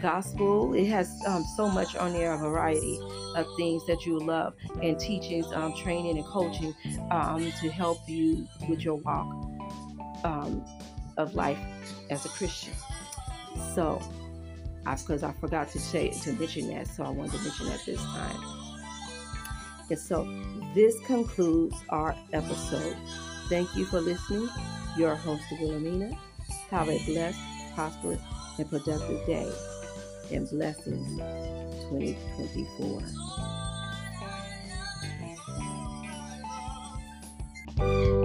gospel. 0.05 0.75
It 0.75 0.87
has 0.89 1.19
um, 1.27 1.43
so 1.57 1.67
much 1.67 1.97
on 1.97 2.13
there, 2.13 2.35
a 2.35 2.37
variety 2.37 3.01
of 3.37 3.47
things 3.57 3.87
that 3.87 4.05
you 4.05 4.21
love, 4.21 4.53
and 4.83 5.01
teachings, 5.01 5.47
um, 5.55 5.75
training, 5.75 6.19
and 6.19 6.27
coaching 6.27 6.75
um, 7.11 7.51
to 7.63 7.71
help 7.71 8.07
you 8.07 8.47
with 8.69 8.85
your 8.85 8.97
walk 8.97 9.27
um, 10.23 10.63
of 11.17 11.35
life 11.35 11.59
as 12.11 12.27
a 12.27 12.29
Christian. 12.29 12.75
So, 13.75 14.03
because 14.85 15.23
I, 15.23 15.31
I, 15.31 15.33
forgot 15.41 15.71
to 15.71 15.79
say 15.79 16.11
to 16.11 16.33
mention 16.35 16.69
that, 16.69 16.87
so 16.87 17.03
I 17.03 17.09
wanted 17.09 17.39
to 17.39 17.43
mention 17.43 17.67
that 17.69 17.81
this 17.87 18.03
time. 18.03 18.37
And 19.89 19.99
so 19.99 20.25
this 20.75 20.95
concludes 21.07 21.77
our 21.89 22.15
episode. 22.35 22.97
Thank 23.49 23.75
you 23.75 23.87
for 23.87 24.03
listening. 24.03 24.51
Your 24.99 25.15
host, 25.15 25.45
Wilhelmina. 25.51 26.15
Have 26.71 26.91
a 26.91 26.99
blessed, 27.07 27.41
prosperous, 27.75 28.21
and 28.59 28.69
productive 28.69 29.27
day 29.27 29.51
and 30.31 30.49
blessings 30.51 31.19
2024. 31.91 33.03
Lord, 37.79 38.24